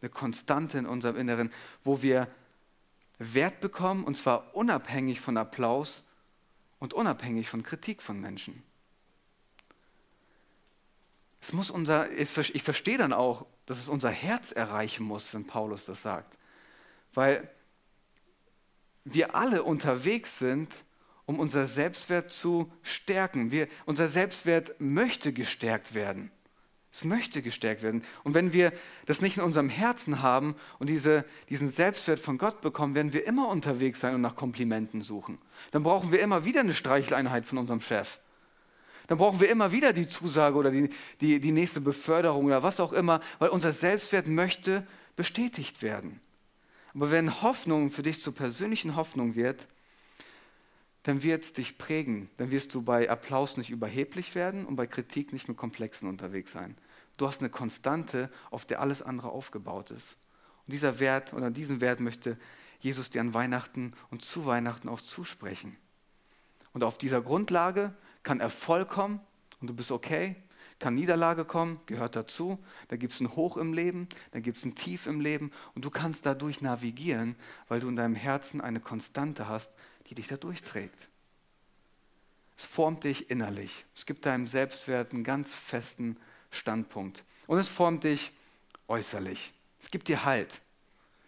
Eine 0.00 0.10
Konstante 0.10 0.78
in 0.78 0.86
unserem 0.86 1.16
Inneren, 1.16 1.50
wo 1.82 2.02
wir 2.02 2.28
Wert 3.18 3.60
bekommen, 3.60 4.04
und 4.04 4.16
zwar 4.16 4.54
unabhängig 4.54 5.20
von 5.20 5.36
Applaus 5.36 6.04
und 6.78 6.94
unabhängig 6.94 7.48
von 7.48 7.62
Kritik 7.62 8.00
von 8.00 8.20
Menschen. 8.20 8.62
Es 11.40 11.52
muss 11.52 11.70
unser, 11.70 12.10
ich 12.12 12.62
verstehe 12.62 12.98
dann 12.98 13.12
auch, 13.12 13.46
dass 13.66 13.78
es 13.78 13.88
unser 13.88 14.10
Herz 14.10 14.52
erreichen 14.52 15.04
muss, 15.04 15.32
wenn 15.34 15.46
Paulus 15.46 15.84
das 15.84 16.02
sagt. 16.02 16.38
Weil 17.14 17.50
wir 19.04 19.34
alle 19.34 19.62
unterwegs 19.62 20.38
sind, 20.38 20.84
um 21.26 21.38
unser 21.38 21.66
Selbstwert 21.66 22.32
zu 22.32 22.72
stärken. 22.82 23.50
Wir, 23.50 23.68
unser 23.84 24.08
Selbstwert 24.08 24.80
möchte 24.80 25.32
gestärkt 25.32 25.94
werden. 25.94 26.30
Es 26.98 27.04
möchte 27.04 27.42
gestärkt 27.42 27.84
werden. 27.84 28.02
Und 28.24 28.34
wenn 28.34 28.52
wir 28.52 28.72
das 29.06 29.20
nicht 29.20 29.36
in 29.36 29.44
unserem 29.44 29.68
Herzen 29.68 30.20
haben 30.20 30.56
und 30.80 30.88
diese, 30.88 31.24
diesen 31.48 31.70
Selbstwert 31.70 32.18
von 32.18 32.38
Gott 32.38 32.60
bekommen, 32.60 32.96
werden 32.96 33.12
wir 33.12 33.24
immer 33.24 33.46
unterwegs 33.50 34.00
sein 34.00 34.16
und 34.16 34.20
nach 34.20 34.34
Komplimenten 34.34 35.02
suchen. 35.02 35.38
Dann 35.70 35.84
brauchen 35.84 36.10
wir 36.10 36.18
immer 36.18 36.44
wieder 36.44 36.58
eine 36.58 36.74
Streicheleinheit 36.74 37.44
von 37.44 37.58
unserem 37.58 37.80
Chef. 37.80 38.18
Dann 39.06 39.18
brauchen 39.18 39.38
wir 39.38 39.48
immer 39.48 39.70
wieder 39.70 39.92
die 39.92 40.08
Zusage 40.08 40.56
oder 40.56 40.72
die, 40.72 40.90
die, 41.20 41.38
die 41.38 41.52
nächste 41.52 41.80
Beförderung 41.80 42.46
oder 42.46 42.64
was 42.64 42.80
auch 42.80 42.92
immer, 42.92 43.20
weil 43.38 43.50
unser 43.50 43.72
Selbstwert 43.72 44.26
möchte 44.26 44.84
bestätigt 45.14 45.82
werden. 45.82 46.18
Aber 46.94 47.12
wenn 47.12 47.42
Hoffnung 47.42 47.92
für 47.92 48.02
dich 48.02 48.20
zur 48.20 48.34
persönlichen 48.34 48.96
Hoffnung 48.96 49.36
wird, 49.36 49.68
dann 51.04 51.22
wird 51.22 51.44
es 51.44 51.52
dich 51.52 51.78
prägen. 51.78 52.28
Dann 52.38 52.50
wirst 52.50 52.74
du 52.74 52.82
bei 52.82 53.08
Applaus 53.08 53.56
nicht 53.56 53.70
überheblich 53.70 54.34
werden 54.34 54.66
und 54.66 54.74
bei 54.74 54.88
Kritik 54.88 55.32
nicht 55.32 55.46
mit 55.46 55.56
Komplexen 55.56 56.08
unterwegs 56.08 56.52
sein. 56.52 56.76
Du 57.18 57.26
hast 57.26 57.40
eine 57.40 57.50
Konstante, 57.50 58.30
auf 58.50 58.64
der 58.64 58.80
alles 58.80 59.02
andere 59.02 59.28
aufgebaut 59.28 59.90
ist. 59.90 60.16
Und 60.66 60.72
dieser 60.72 60.98
Wert 60.98 61.34
oder 61.34 61.50
diesen 61.50 61.82
Wert 61.82 62.00
möchte 62.00 62.38
Jesus 62.80 63.10
dir 63.10 63.20
an 63.20 63.34
Weihnachten 63.34 63.92
und 64.10 64.22
zu 64.24 64.46
Weihnachten 64.46 64.88
auch 64.88 65.02
zusprechen. 65.02 65.76
Und 66.72 66.82
auf 66.82 66.96
dieser 66.96 67.20
Grundlage 67.20 67.92
kann 68.22 68.40
Erfolg 68.40 68.88
kommen 68.88 69.20
und 69.60 69.68
du 69.68 69.74
bist 69.74 69.90
okay 69.90 70.36
kann 70.78 70.94
Niederlage 70.94 71.44
kommen, 71.44 71.80
gehört 71.86 72.14
dazu. 72.16 72.58
Da 72.88 72.96
gibt 72.96 73.12
es 73.12 73.20
ein 73.20 73.34
Hoch 73.34 73.56
im 73.56 73.72
Leben, 73.72 74.08
da 74.30 74.40
gibt 74.40 74.56
es 74.56 74.64
ein 74.64 74.74
Tief 74.74 75.06
im 75.06 75.20
Leben 75.20 75.50
und 75.74 75.84
du 75.84 75.90
kannst 75.90 76.24
dadurch 76.26 76.60
navigieren, 76.60 77.36
weil 77.68 77.80
du 77.80 77.88
in 77.88 77.96
deinem 77.96 78.14
Herzen 78.14 78.60
eine 78.60 78.80
Konstante 78.80 79.48
hast, 79.48 79.70
die 80.08 80.14
dich 80.14 80.28
da 80.28 80.36
durchträgt. 80.36 81.08
Es 82.56 82.64
formt 82.64 83.04
dich 83.04 83.30
innerlich. 83.30 83.86
Es 83.94 84.06
gibt 84.06 84.26
deinem 84.26 84.46
Selbstwert 84.46 85.12
einen 85.12 85.24
ganz 85.24 85.52
festen 85.52 86.16
Standpunkt. 86.50 87.24
Und 87.46 87.58
es 87.58 87.68
formt 87.68 88.04
dich 88.04 88.32
äußerlich. 88.88 89.52
Es 89.80 89.90
gibt 89.90 90.08
dir 90.08 90.24
Halt. 90.24 90.60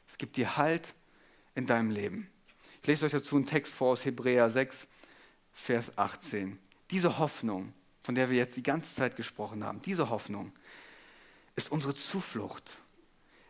Es 0.09 0.19
gibt 0.19 0.37
dir 0.37 0.57
Halt 0.57 0.95
in 1.55 1.67
deinem 1.67 1.91
Leben. 1.91 2.31
Ich 2.83 2.89
lese 2.89 3.07
euch 3.07 3.13
dazu 3.13 3.37
einen 3.37 3.47
Text 3.47 3.75
vor 3.75 3.93
aus 3.93 4.05
Hebräer 4.05 4.51
6, 4.51 4.87
Vers 5.53 5.97
18. 5.97 6.59
Diese 6.91 7.19
Hoffnung, 7.19 7.73
von 8.03 8.15
der 8.15 8.31
wir 8.31 8.39
jetzt 8.39 8.57
die 8.57 8.63
ganze 8.63 8.95
Zeit 8.95 9.17
gesprochen 9.17 9.65
haben, 9.65 9.83
diese 9.83 10.09
Hoffnung, 10.09 10.53
ist 11.55 11.71
unsere 11.71 11.95
Zuflucht. 11.95 12.79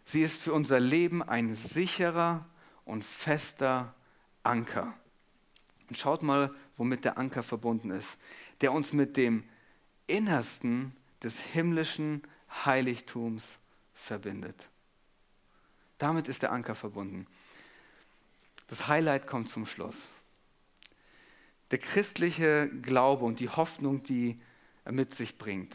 Sie 0.04 0.22
ist 0.22 0.42
für 0.42 0.52
unser 0.52 0.80
Leben 0.80 1.22
ein 1.22 1.54
sicherer 1.54 2.44
und 2.84 3.04
fester 3.04 3.94
Anker. 4.42 4.94
Und 5.88 5.96
schaut 5.96 6.22
mal, 6.22 6.52
womit 6.76 7.04
der 7.04 7.18
Anker 7.18 7.42
verbunden 7.42 7.90
ist, 7.90 8.18
der 8.60 8.72
uns 8.72 8.92
mit 8.92 9.16
dem 9.16 9.44
Innersten 10.06 10.96
des 11.22 11.38
himmlischen 11.38 12.22
Heiligtums 12.64 13.44
verbindet. 13.94 14.68
Damit 15.98 16.28
ist 16.28 16.42
der 16.42 16.52
Anker 16.52 16.74
verbunden. 16.74 17.26
Das 18.68 18.88
Highlight 18.88 19.26
kommt 19.26 19.48
zum 19.48 19.66
Schluss. 19.66 19.96
Der 21.70 21.78
christliche 21.78 22.68
Glaube 22.68 23.24
und 23.24 23.40
die 23.40 23.48
Hoffnung, 23.48 24.02
die 24.02 24.40
er 24.84 24.92
mit 24.92 25.14
sich 25.14 25.38
bringt, 25.38 25.74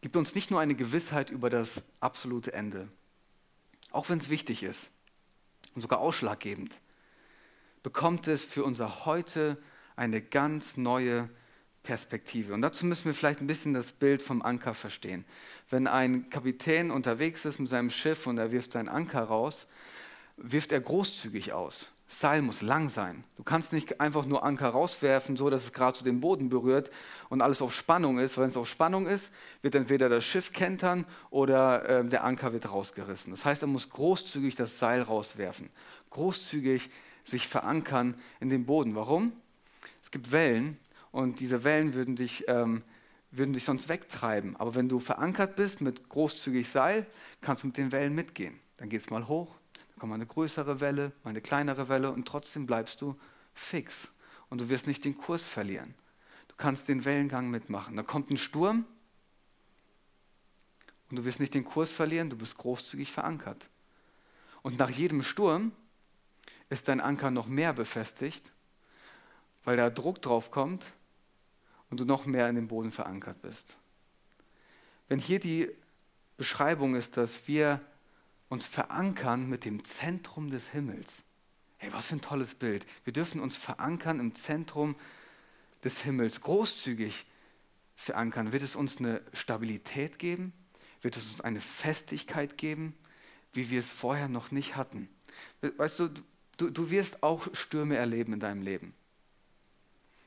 gibt 0.00 0.16
uns 0.16 0.34
nicht 0.34 0.50
nur 0.50 0.60
eine 0.60 0.74
Gewissheit 0.74 1.30
über 1.30 1.50
das 1.50 1.82
absolute 2.00 2.52
Ende, 2.52 2.88
auch 3.90 4.08
wenn 4.08 4.18
es 4.18 4.28
wichtig 4.28 4.62
ist 4.62 4.90
und 5.74 5.82
sogar 5.82 5.98
ausschlaggebend, 6.00 6.78
bekommt 7.82 8.26
es 8.28 8.44
für 8.44 8.64
unser 8.64 9.04
Heute 9.04 9.60
eine 9.96 10.22
ganz 10.22 10.76
neue 10.76 11.28
Perspektive. 11.82 12.52
Und 12.52 12.62
dazu 12.62 12.84
müssen 12.84 13.06
wir 13.06 13.14
vielleicht 13.14 13.40
ein 13.40 13.46
bisschen 13.46 13.74
das 13.74 13.92
Bild 13.92 14.22
vom 14.22 14.42
Anker 14.42 14.74
verstehen. 14.74 15.24
Wenn 15.70 15.86
ein 15.86 16.28
Kapitän 16.30 16.90
unterwegs 16.90 17.44
ist 17.44 17.58
mit 17.58 17.68
seinem 17.68 17.90
Schiff 17.90 18.26
und 18.26 18.38
er 18.38 18.52
wirft 18.52 18.72
seinen 18.72 18.88
Anker 18.88 19.22
raus, 19.22 19.66
wirft 20.36 20.72
er 20.72 20.80
großzügig 20.80 21.52
aus. 21.52 21.86
Das 22.10 22.18
Seil 22.18 22.42
muss 22.42 22.60
lang 22.60 22.88
sein. 22.88 23.22
Du 23.36 23.44
kannst 23.44 23.72
nicht 23.72 24.00
einfach 24.00 24.26
nur 24.26 24.42
Anker 24.42 24.70
rauswerfen, 24.70 25.36
so 25.36 25.48
dass 25.48 25.62
es 25.62 25.72
gerade 25.72 25.96
zu 25.96 26.02
dem 26.02 26.20
Boden 26.20 26.48
berührt 26.48 26.90
und 27.28 27.40
alles 27.40 27.62
auf 27.62 27.72
Spannung 27.72 28.18
ist. 28.18 28.36
Wenn 28.36 28.50
es 28.50 28.56
auf 28.56 28.68
Spannung 28.68 29.06
ist, 29.06 29.30
wird 29.62 29.76
entweder 29.76 30.08
das 30.08 30.24
Schiff 30.24 30.52
kentern 30.52 31.06
oder 31.30 31.88
äh, 31.88 32.04
der 32.04 32.24
Anker 32.24 32.52
wird 32.52 32.68
rausgerissen. 32.68 33.30
Das 33.30 33.44
heißt, 33.44 33.62
er 33.62 33.68
muss 33.68 33.90
großzügig 33.90 34.56
das 34.56 34.80
Seil 34.80 35.02
rauswerfen. 35.02 35.70
Großzügig 36.10 36.90
sich 37.22 37.46
verankern 37.46 38.16
in 38.40 38.50
den 38.50 38.66
Boden. 38.66 38.96
Warum? 38.96 39.32
Es 40.02 40.10
gibt 40.10 40.32
Wellen 40.32 40.78
und 41.12 41.40
diese 41.40 41.64
Wellen 41.64 41.94
würden 41.94 42.16
dich, 42.16 42.44
ähm, 42.48 42.82
würden 43.30 43.52
dich 43.52 43.64
sonst 43.64 43.88
wegtreiben. 43.88 44.56
Aber 44.56 44.74
wenn 44.74 44.88
du 44.88 45.00
verankert 45.00 45.56
bist 45.56 45.80
mit 45.80 46.08
großzügig 46.08 46.68
Seil, 46.68 47.06
kannst 47.40 47.62
du 47.62 47.68
mit 47.68 47.76
den 47.76 47.92
Wellen 47.92 48.14
mitgehen. 48.14 48.58
Dann 48.76 48.88
geht 48.88 49.00
es 49.00 49.10
mal 49.10 49.28
hoch, 49.28 49.56
kommt 49.98 50.10
mal 50.10 50.14
eine 50.14 50.26
größere 50.26 50.80
Welle, 50.80 51.12
mal 51.24 51.30
eine 51.30 51.40
kleinere 51.40 51.88
Welle 51.88 52.10
und 52.10 52.26
trotzdem 52.26 52.66
bleibst 52.66 53.00
du 53.02 53.18
fix. 53.54 54.08
Und 54.48 54.60
du 54.60 54.68
wirst 54.68 54.86
nicht 54.86 55.04
den 55.04 55.16
Kurs 55.16 55.42
verlieren. 55.42 55.94
Du 56.48 56.54
kannst 56.56 56.88
den 56.88 57.04
Wellengang 57.04 57.50
mitmachen. 57.50 57.96
Da 57.96 58.02
kommt 58.02 58.30
ein 58.30 58.36
Sturm 58.36 58.84
und 61.10 61.18
du 61.18 61.24
wirst 61.24 61.40
nicht 61.40 61.54
den 61.54 61.64
Kurs 61.64 61.90
verlieren, 61.90 62.30
du 62.30 62.36
bist 62.36 62.56
großzügig 62.56 63.12
verankert. 63.12 63.68
Und 64.62 64.78
nach 64.78 64.90
jedem 64.90 65.22
Sturm 65.22 65.72
ist 66.68 66.88
dein 66.88 67.00
Anker 67.00 67.30
noch 67.30 67.48
mehr 67.48 67.72
befestigt, 67.72 68.52
weil 69.64 69.76
da 69.76 69.90
Druck 69.90 70.22
drauf 70.22 70.50
kommt 70.50 70.84
und 71.90 72.00
du 72.00 72.04
noch 72.04 72.26
mehr 72.26 72.48
in 72.48 72.54
den 72.54 72.68
Boden 72.68 72.92
verankert 72.92 73.42
bist. 73.42 73.76
Wenn 75.08 75.18
hier 75.18 75.40
die 75.40 75.68
Beschreibung 76.36 76.94
ist, 76.94 77.16
dass 77.16 77.46
wir 77.48 77.80
uns 78.48 78.64
verankern 78.64 79.48
mit 79.48 79.64
dem 79.64 79.84
Zentrum 79.84 80.50
des 80.50 80.68
Himmels. 80.68 81.12
Hey, 81.78 81.92
was 81.92 82.06
für 82.06 82.16
ein 82.16 82.20
tolles 82.20 82.54
Bild. 82.54 82.86
Wir 83.04 83.12
dürfen 83.12 83.40
uns 83.40 83.56
verankern 83.56 84.20
im 84.20 84.34
Zentrum 84.34 84.96
des 85.84 86.02
Himmels, 86.02 86.40
großzügig 86.40 87.26
verankern. 87.96 88.52
Wird 88.52 88.62
es 88.62 88.76
uns 88.76 88.98
eine 88.98 89.22
Stabilität 89.32 90.18
geben? 90.18 90.52
Wird 91.02 91.16
es 91.16 91.24
uns 91.30 91.40
eine 91.40 91.60
Festigkeit 91.60 92.58
geben, 92.58 92.94
wie 93.52 93.70
wir 93.70 93.80
es 93.80 93.88
vorher 93.88 94.28
noch 94.28 94.50
nicht 94.50 94.76
hatten? 94.76 95.08
Weißt 95.60 95.98
du, 95.98 96.10
du, 96.56 96.70
du 96.70 96.90
wirst 96.90 97.22
auch 97.22 97.48
Stürme 97.54 97.96
erleben 97.96 98.34
in 98.34 98.40
deinem 98.40 98.62
Leben. 98.62 98.94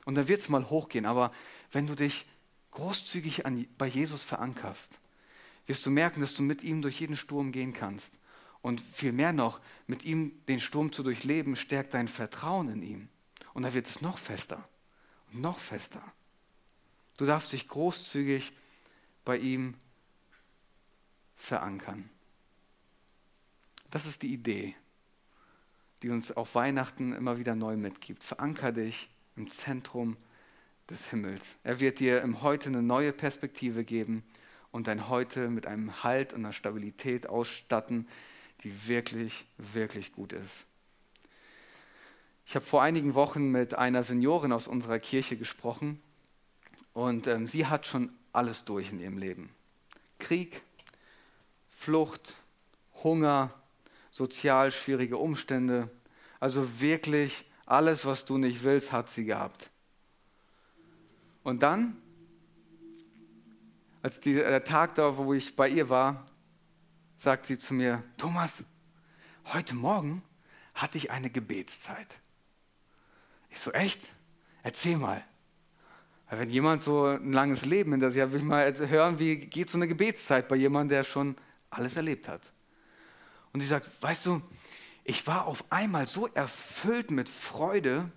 Und 0.04 0.16
da 0.16 0.28
wird 0.28 0.40
es 0.40 0.48
mal 0.48 0.68
hochgehen, 0.68 1.06
aber 1.06 1.32
wenn 1.72 1.86
du 1.86 1.94
dich 1.94 2.26
großzügig 2.72 3.46
an, 3.46 3.66
bei 3.78 3.86
Jesus 3.86 4.22
verankerst, 4.22 4.98
wirst 5.66 5.86
du 5.86 5.90
merken, 5.90 6.20
dass 6.20 6.34
du 6.34 6.42
mit 6.42 6.62
ihm 6.62 6.82
durch 6.82 7.00
jeden 7.00 7.16
Sturm 7.16 7.52
gehen 7.52 7.72
kannst. 7.72 8.18
Und 8.60 8.80
viel 8.80 9.12
mehr 9.12 9.32
noch, 9.32 9.60
mit 9.86 10.04
ihm 10.04 10.32
den 10.48 10.60
Sturm 10.60 10.90
zu 10.90 11.02
durchleben, 11.02 11.54
stärkt 11.56 11.94
dein 11.94 12.08
Vertrauen 12.08 12.70
in 12.70 12.82
ihm. 12.82 13.08
Und 13.52 13.62
da 13.62 13.74
wird 13.74 13.86
es 13.86 14.00
noch 14.00 14.18
fester 14.18 14.68
und 15.32 15.40
noch 15.40 15.58
fester. 15.58 16.02
Du 17.16 17.26
darfst 17.26 17.52
dich 17.52 17.68
großzügig 17.68 18.52
bei 19.24 19.38
ihm 19.38 19.74
verankern. 21.36 22.08
Das 23.90 24.06
ist 24.06 24.22
die 24.22 24.32
Idee, 24.32 24.74
die 26.02 26.10
uns 26.10 26.32
auf 26.32 26.54
Weihnachten 26.54 27.12
immer 27.12 27.38
wieder 27.38 27.54
neu 27.54 27.76
mitgibt. 27.76 28.24
Veranker 28.24 28.72
dich 28.72 29.08
im 29.36 29.50
Zentrum 29.50 30.16
des 30.90 31.10
Himmels. 31.10 31.42
Er 31.62 31.80
wird 31.80 32.00
dir 32.00 32.22
im 32.22 32.42
Heute 32.42 32.68
eine 32.68 32.82
neue 32.82 33.12
Perspektive 33.12 33.84
geben 33.84 34.22
und 34.70 34.86
dein 34.86 35.08
Heute 35.08 35.48
mit 35.48 35.66
einem 35.66 36.02
Halt 36.02 36.32
und 36.32 36.40
einer 36.40 36.52
Stabilität 36.52 37.28
ausstatten, 37.28 38.08
die 38.60 38.88
wirklich, 38.88 39.46
wirklich 39.56 40.12
gut 40.12 40.32
ist. 40.32 40.66
Ich 42.46 42.54
habe 42.54 42.66
vor 42.66 42.82
einigen 42.82 43.14
Wochen 43.14 43.50
mit 43.50 43.74
einer 43.74 44.04
Seniorin 44.04 44.52
aus 44.52 44.68
unserer 44.68 44.98
Kirche 44.98 45.36
gesprochen 45.36 46.00
und 46.92 47.26
ähm, 47.26 47.46
sie 47.46 47.66
hat 47.66 47.86
schon 47.86 48.12
alles 48.32 48.64
durch 48.64 48.92
in 48.92 49.00
ihrem 49.00 49.16
Leben. 49.16 49.50
Krieg, 50.18 50.62
Flucht, 51.68 52.36
Hunger, 53.02 53.52
sozial 54.10 54.70
schwierige 54.72 55.16
Umstände, 55.16 55.90
also 56.40 56.80
wirklich 56.80 57.44
alles, 57.66 58.04
was 58.04 58.24
du 58.24 58.38
nicht 58.38 58.62
willst, 58.62 58.92
hat 58.92 59.08
sie 59.08 59.24
gehabt. 59.24 59.70
Und 61.42 61.62
dann 61.62 61.96
als 64.04 64.20
die, 64.20 64.34
der 64.34 64.64
Tag 64.64 64.96
da, 64.96 65.16
wo 65.16 65.32
ich 65.32 65.56
bei 65.56 65.66
ihr 65.66 65.88
war, 65.88 66.26
sagt 67.16 67.46
sie 67.46 67.58
zu 67.58 67.72
mir, 67.72 68.04
Thomas, 68.18 68.52
heute 69.46 69.74
Morgen 69.74 70.22
hatte 70.74 70.98
ich 70.98 71.10
eine 71.10 71.30
Gebetszeit. 71.30 72.18
Ich 73.48 73.60
so, 73.60 73.72
echt? 73.72 74.02
Erzähl 74.62 74.98
mal. 74.98 75.24
Weil 76.28 76.40
wenn 76.40 76.50
jemand 76.50 76.82
so 76.82 77.06
ein 77.06 77.32
langes 77.32 77.64
Leben 77.64 77.92
hinter 77.92 78.10
sich 78.10 78.20
hat, 78.20 78.32
will 78.32 78.40
ich 78.40 78.46
mal 78.46 78.70
hören, 78.88 79.18
wie 79.18 79.36
geht 79.36 79.70
so 79.70 79.78
eine 79.78 79.88
Gebetszeit 79.88 80.48
bei 80.48 80.56
jemandem, 80.56 80.96
der 80.96 81.04
schon 81.04 81.34
alles 81.70 81.96
erlebt 81.96 82.28
hat. 82.28 82.52
Und 83.54 83.60
sie 83.60 83.66
sagt, 83.66 83.88
weißt 84.02 84.26
du, 84.26 84.42
ich 85.04 85.26
war 85.26 85.46
auf 85.46 85.64
einmal 85.70 86.06
so 86.06 86.26
erfüllt 86.28 87.10
mit 87.10 87.28
Freude 87.28 88.10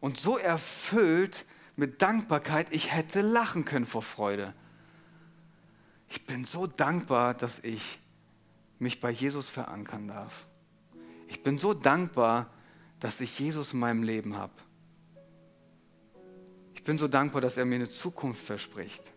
und 0.00 0.18
so 0.18 0.38
erfüllt 0.38 1.44
mit 1.76 2.00
Dankbarkeit, 2.00 2.68
ich 2.70 2.92
hätte 2.92 3.20
lachen 3.20 3.64
können 3.64 3.84
vor 3.84 4.02
Freude. 4.02 4.54
Ich 6.08 6.24
bin 6.26 6.44
so 6.44 6.68
dankbar, 6.68 7.34
dass 7.34 7.58
ich 7.58 7.98
mich 8.78 9.00
bei 9.00 9.10
Jesus 9.10 9.48
verankern 9.48 10.06
darf. 10.06 10.46
Ich 11.26 11.42
bin 11.42 11.58
so 11.58 11.74
dankbar, 11.74 12.50
dass 13.00 13.20
ich 13.20 13.36
Jesus 13.38 13.72
in 13.72 13.80
meinem 13.80 14.04
Leben 14.04 14.36
habe. 14.36 14.52
Ich 16.74 16.84
bin 16.84 16.98
so 16.98 17.08
dankbar, 17.08 17.40
dass 17.40 17.56
er 17.56 17.64
mir 17.64 17.76
eine 17.76 17.90
Zukunft 17.90 18.44
verspricht. 18.44 19.12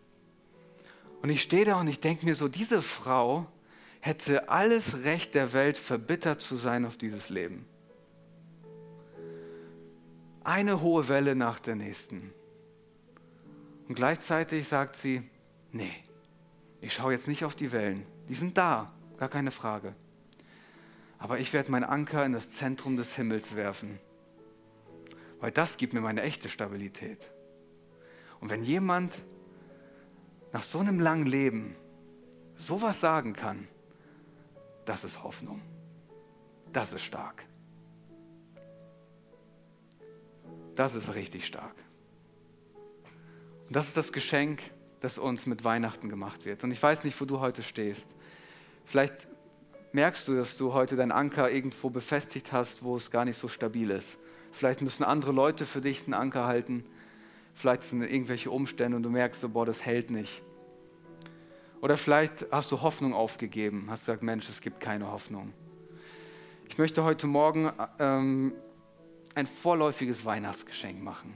Und 1.22 1.30
ich 1.30 1.43
stehe 1.43 1.65
da 1.65 1.80
und 1.80 1.88
ich 1.88 2.00
denke 2.00 2.26
mir 2.26 2.36
so, 2.36 2.48
diese 2.48 2.82
Frau 2.82 3.46
hätte 3.99 4.49
alles 4.49 5.03
Recht 5.03 5.36
der 5.36 5.53
Welt, 5.53 5.77
verbittert 5.77 6.41
zu 6.41 6.55
sein 6.55 6.86
auf 6.86 6.97
dieses 6.97 7.29
Leben. 7.29 7.65
Eine 10.43 10.81
hohe 10.81 11.10
Welle 11.10 11.36
nach 11.36 11.60
der 11.60 11.75
nächsten. 11.75 12.33
Und 13.88 13.95
gleichzeitig 13.95 14.67
sagt 14.67 14.95
sie, 14.95 15.29
nee, 15.71 15.93
ich 16.81 16.93
schaue 16.93 17.12
jetzt 17.12 17.27
nicht 17.27 17.43
auf 17.43 17.55
die 17.55 17.71
Wellen. 17.71 18.05
Die 18.29 18.36
sind 18.36 18.57
da, 18.57 18.91
gar 19.17 19.29
keine 19.29 19.51
Frage. 19.51 19.93
Aber 21.19 21.39
ich 21.39 21.51
werde 21.53 21.71
meinen 21.71 21.83
Anker 21.83 22.25
in 22.25 22.33
das 22.33 22.49
Zentrum 22.49 22.97
des 22.97 23.15
Himmels 23.15 23.55
werfen. 23.55 23.99
Weil 25.39 25.51
das 25.51 25.77
gibt 25.77 25.93
mir 25.93 26.01
meine 26.01 26.21
echte 26.21 26.49
Stabilität. 26.49 27.31
Und 28.39 28.49
wenn 28.49 28.63
jemand 28.63 29.21
nach 30.53 30.63
so 30.63 30.79
einem 30.79 30.99
langen 30.99 31.25
Leben 31.25 31.75
sowas 32.55 33.01
sagen 33.01 33.33
kann, 33.33 33.67
das 34.88 35.04
ist 35.04 35.21
Hoffnung. 35.21 35.62
Das 36.71 36.93
ist 36.93 37.04
stark. 37.04 37.45
Das 40.76 40.95
ist 40.95 41.14
richtig 41.14 41.45
stark. 41.45 41.76
Und 43.68 43.76
das 43.76 43.89
ist 43.89 43.97
das 43.97 44.14
Geschenk, 44.14 44.61
das 45.01 45.18
uns 45.18 45.45
mit 45.45 45.64
Weihnachten 45.64 46.07
gemacht 46.07 46.45
wird. 46.45 46.64
Und 46.64 46.72
ich 46.72 46.82
weiß 46.82 47.03
nicht, 47.03 47.20
wo 47.20 47.26
du 47.26 47.39
heute 47.39 47.64
stehst. 47.64 48.16
Vielleicht 48.86 49.28
merkst 49.91 50.28
du, 50.28 50.36
dass 50.36 50.55
du 50.55 50.74
heute 50.74 50.95
deinen 50.95 51.11
Anker 51.11 51.51
irgendwo 51.51 51.89
befestigt 51.89 52.53
hast, 52.53 52.82
wo 52.82 52.95
es 52.95 53.11
gar 53.11 53.26
nicht 53.26 53.38
so 53.38 53.49
stabil 53.49 53.91
ist. 53.91 54.18
Vielleicht 54.53 54.82
müssen 54.82 55.03
andere 55.03 55.34
Leute 55.34 55.66
für 55.66 55.82
dich 55.82 56.05
einen 56.05 56.14
Anker 56.14 56.45
halten. 56.45 56.86
Vielleicht 57.53 57.84
sind 57.84 58.03
irgendwelche 58.03 58.51
Umstände 58.51 58.95
und 58.95 59.03
du 59.03 59.09
merkst 59.09 59.41
so, 59.41 59.49
boah, 59.49 59.66
das 59.66 59.84
hält 59.84 60.11
nicht. 60.11 60.43
Oder 61.82 61.97
vielleicht 61.97 62.47
hast 62.51 62.71
du 62.71 62.82
Hoffnung 62.82 63.13
aufgegeben, 63.13 63.88
hast 63.89 64.01
gesagt, 64.01 64.23
Mensch, 64.23 64.49
es 64.49 64.61
gibt 64.61 64.80
keine 64.80 65.11
Hoffnung. 65.11 65.53
Ich 66.67 66.78
möchte 66.78 67.03
heute 67.03 67.28
Morgen 67.28 67.71
ähm, 67.99 68.53
ein 69.36 69.45
vorläufiges 69.45 70.25
Weihnachtsgeschenk 70.25 71.01
machen. 71.01 71.34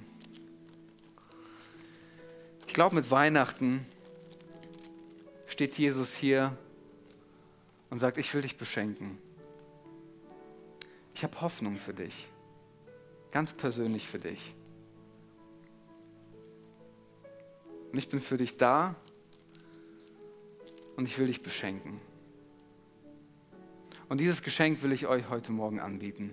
Ich 2.68 2.74
glaube, 2.74 2.96
mit 2.96 3.12
Weihnachten 3.12 3.86
steht 5.46 5.78
Jesus 5.78 6.16
hier 6.16 6.58
und 7.90 8.00
sagt, 8.00 8.18
ich 8.18 8.34
will 8.34 8.42
dich 8.42 8.58
beschenken. 8.58 9.18
Ich 11.14 11.24
habe 11.24 11.40
Hoffnung 11.42 11.78
für 11.78 11.94
dich, 11.94 12.30
ganz 13.32 13.54
persönlich 13.54 14.08
für 14.08 14.18
dich. 14.18 14.56
Und 17.92 17.98
ich 18.00 18.10
bin 18.10 18.20
für 18.20 18.38
dich 18.38 18.58
da 18.58 18.96
und 21.02 21.08
ich 21.08 21.18
will 21.18 21.26
dich 21.26 21.42
beschenken. 21.42 22.00
Und 24.08 24.20
dieses 24.20 24.44
Geschenk 24.44 24.84
will 24.84 24.92
ich 24.92 25.08
euch 25.08 25.30
heute 25.30 25.52
Morgen 25.52 25.80
anbieten. 25.80 26.32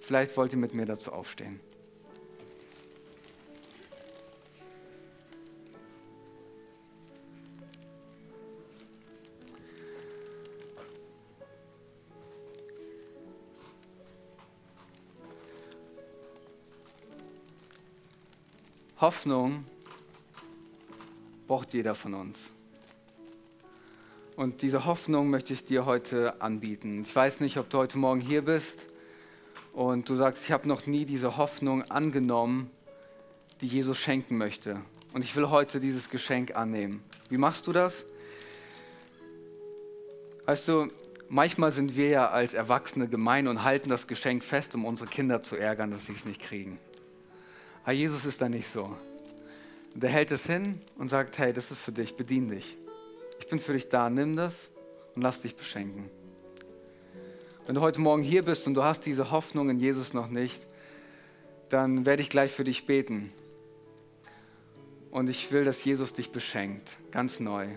Vielleicht 0.00 0.36
wollt 0.36 0.52
ihr 0.52 0.58
mit 0.60 0.72
mir 0.72 0.86
dazu 0.86 1.12
aufstehen. 1.12 1.58
Hoffnung 19.00 19.64
braucht 21.48 21.74
jeder 21.74 21.96
von 21.96 22.14
uns. 22.14 22.52
Und 24.38 24.62
diese 24.62 24.84
Hoffnung 24.84 25.30
möchte 25.30 25.52
ich 25.52 25.64
dir 25.64 25.84
heute 25.84 26.40
anbieten. 26.40 27.02
Ich 27.02 27.16
weiß 27.16 27.40
nicht, 27.40 27.56
ob 27.56 27.70
du 27.70 27.78
heute 27.78 27.98
Morgen 27.98 28.20
hier 28.20 28.42
bist 28.42 28.86
und 29.72 30.08
du 30.08 30.14
sagst, 30.14 30.44
ich 30.44 30.52
habe 30.52 30.68
noch 30.68 30.86
nie 30.86 31.04
diese 31.04 31.36
Hoffnung 31.36 31.82
angenommen, 31.90 32.70
die 33.62 33.66
Jesus 33.66 33.98
schenken 33.98 34.38
möchte. 34.38 34.80
Und 35.12 35.24
ich 35.24 35.34
will 35.34 35.50
heute 35.50 35.80
dieses 35.80 36.08
Geschenk 36.08 36.54
annehmen. 36.54 37.02
Wie 37.28 37.36
machst 37.36 37.66
du 37.66 37.72
das? 37.72 38.04
Weißt 40.46 40.68
du, 40.68 40.86
manchmal 41.28 41.72
sind 41.72 41.96
wir 41.96 42.08
ja 42.08 42.30
als 42.30 42.54
Erwachsene 42.54 43.08
gemein 43.08 43.48
und 43.48 43.64
halten 43.64 43.88
das 43.88 44.06
Geschenk 44.06 44.44
fest, 44.44 44.72
um 44.76 44.84
unsere 44.84 45.10
Kinder 45.10 45.42
zu 45.42 45.56
ärgern, 45.56 45.90
dass 45.90 46.06
sie 46.06 46.12
es 46.12 46.24
nicht 46.24 46.40
kriegen. 46.40 46.78
Aber 47.82 47.90
Jesus 47.90 48.24
ist 48.24 48.40
da 48.40 48.48
nicht 48.48 48.72
so. 48.72 48.96
Der 49.96 50.10
hält 50.10 50.30
es 50.30 50.46
hin 50.46 50.80
und 50.96 51.08
sagt, 51.08 51.38
hey, 51.38 51.52
das 51.52 51.72
ist 51.72 51.80
für 51.80 51.90
dich, 51.90 52.14
bedien 52.16 52.46
dich. 52.46 52.78
Ich 53.38 53.48
bin 53.48 53.58
für 53.60 53.72
dich 53.72 53.88
da, 53.88 54.10
nimm 54.10 54.36
das 54.36 54.70
und 55.14 55.22
lass 55.22 55.40
dich 55.40 55.56
beschenken. 55.56 56.10
Wenn 57.66 57.74
du 57.74 57.80
heute 57.80 58.00
Morgen 58.00 58.22
hier 58.22 58.42
bist 58.44 58.66
und 58.66 58.74
du 58.74 58.82
hast 58.82 59.04
diese 59.04 59.30
Hoffnung 59.30 59.68
in 59.68 59.78
Jesus 59.78 60.14
noch 60.14 60.28
nicht, 60.28 60.66
dann 61.68 62.06
werde 62.06 62.22
ich 62.22 62.30
gleich 62.30 62.50
für 62.50 62.64
dich 62.64 62.86
beten. 62.86 63.32
Und 65.10 65.28
ich 65.28 65.52
will, 65.52 65.64
dass 65.64 65.84
Jesus 65.84 66.12
dich 66.12 66.30
beschenkt, 66.32 66.96
ganz 67.10 67.40
neu. 67.40 67.68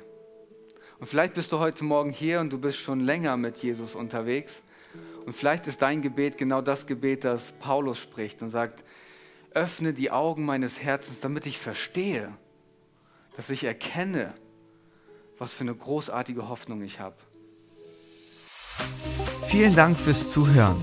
Und 1.00 1.08
vielleicht 1.08 1.34
bist 1.34 1.52
du 1.52 1.60
heute 1.60 1.84
Morgen 1.84 2.12
hier 2.12 2.40
und 2.40 2.54
du 2.54 2.60
bist 2.60 2.78
schon 2.78 3.00
länger 3.00 3.36
mit 3.36 3.58
Jesus 3.58 3.96
unterwegs. 3.96 4.62
Und 5.26 5.34
vielleicht 5.34 5.68
ist 5.68 5.82
dein 5.82 6.02
Gebet 6.02 6.38
genau 6.38 6.62
das 6.62 6.86
Gebet, 6.86 7.24
das 7.24 7.54
Paulus 7.54 8.00
spricht 8.00 8.42
und 8.42 8.50
sagt, 8.50 8.84
öffne 9.54 9.94
die 9.94 10.12
Augen 10.12 10.46
meines 10.46 10.80
Herzens, 10.80 11.20
damit 11.20 11.46
ich 11.46 11.58
verstehe, 11.58 12.32
dass 13.36 13.50
ich 13.50 13.64
erkenne, 13.64 14.34
was 15.42 15.52
für 15.52 15.62
eine 15.62 15.74
großartige 15.74 16.48
Hoffnung 16.50 16.84
ich 16.84 17.00
habe. 17.00 17.16
Vielen 19.48 19.76
Dank 19.76 19.98
fürs 19.98 20.30
Zuhören. 20.30 20.78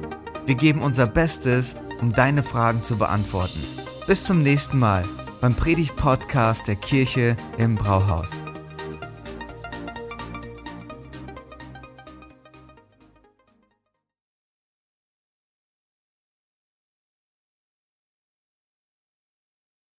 Wir 0.45 0.55
geben 0.55 0.83
unser 0.83 1.07
Bestes, 1.07 1.77
um 2.03 2.13
deine 2.13 2.43
Fragen 2.43 2.85
zu 2.85 2.99
beantworten. 2.99 3.65
Bis 4.07 4.25
zum 4.25 4.43
nächsten 4.43 4.79
Mal 4.79 5.05
beim 5.41 5.55
Predigt-Podcast 5.55 6.69
der 6.69 6.77
Kirche 6.77 7.39
im 7.57 7.77
Brauhaus. 7.77 8.33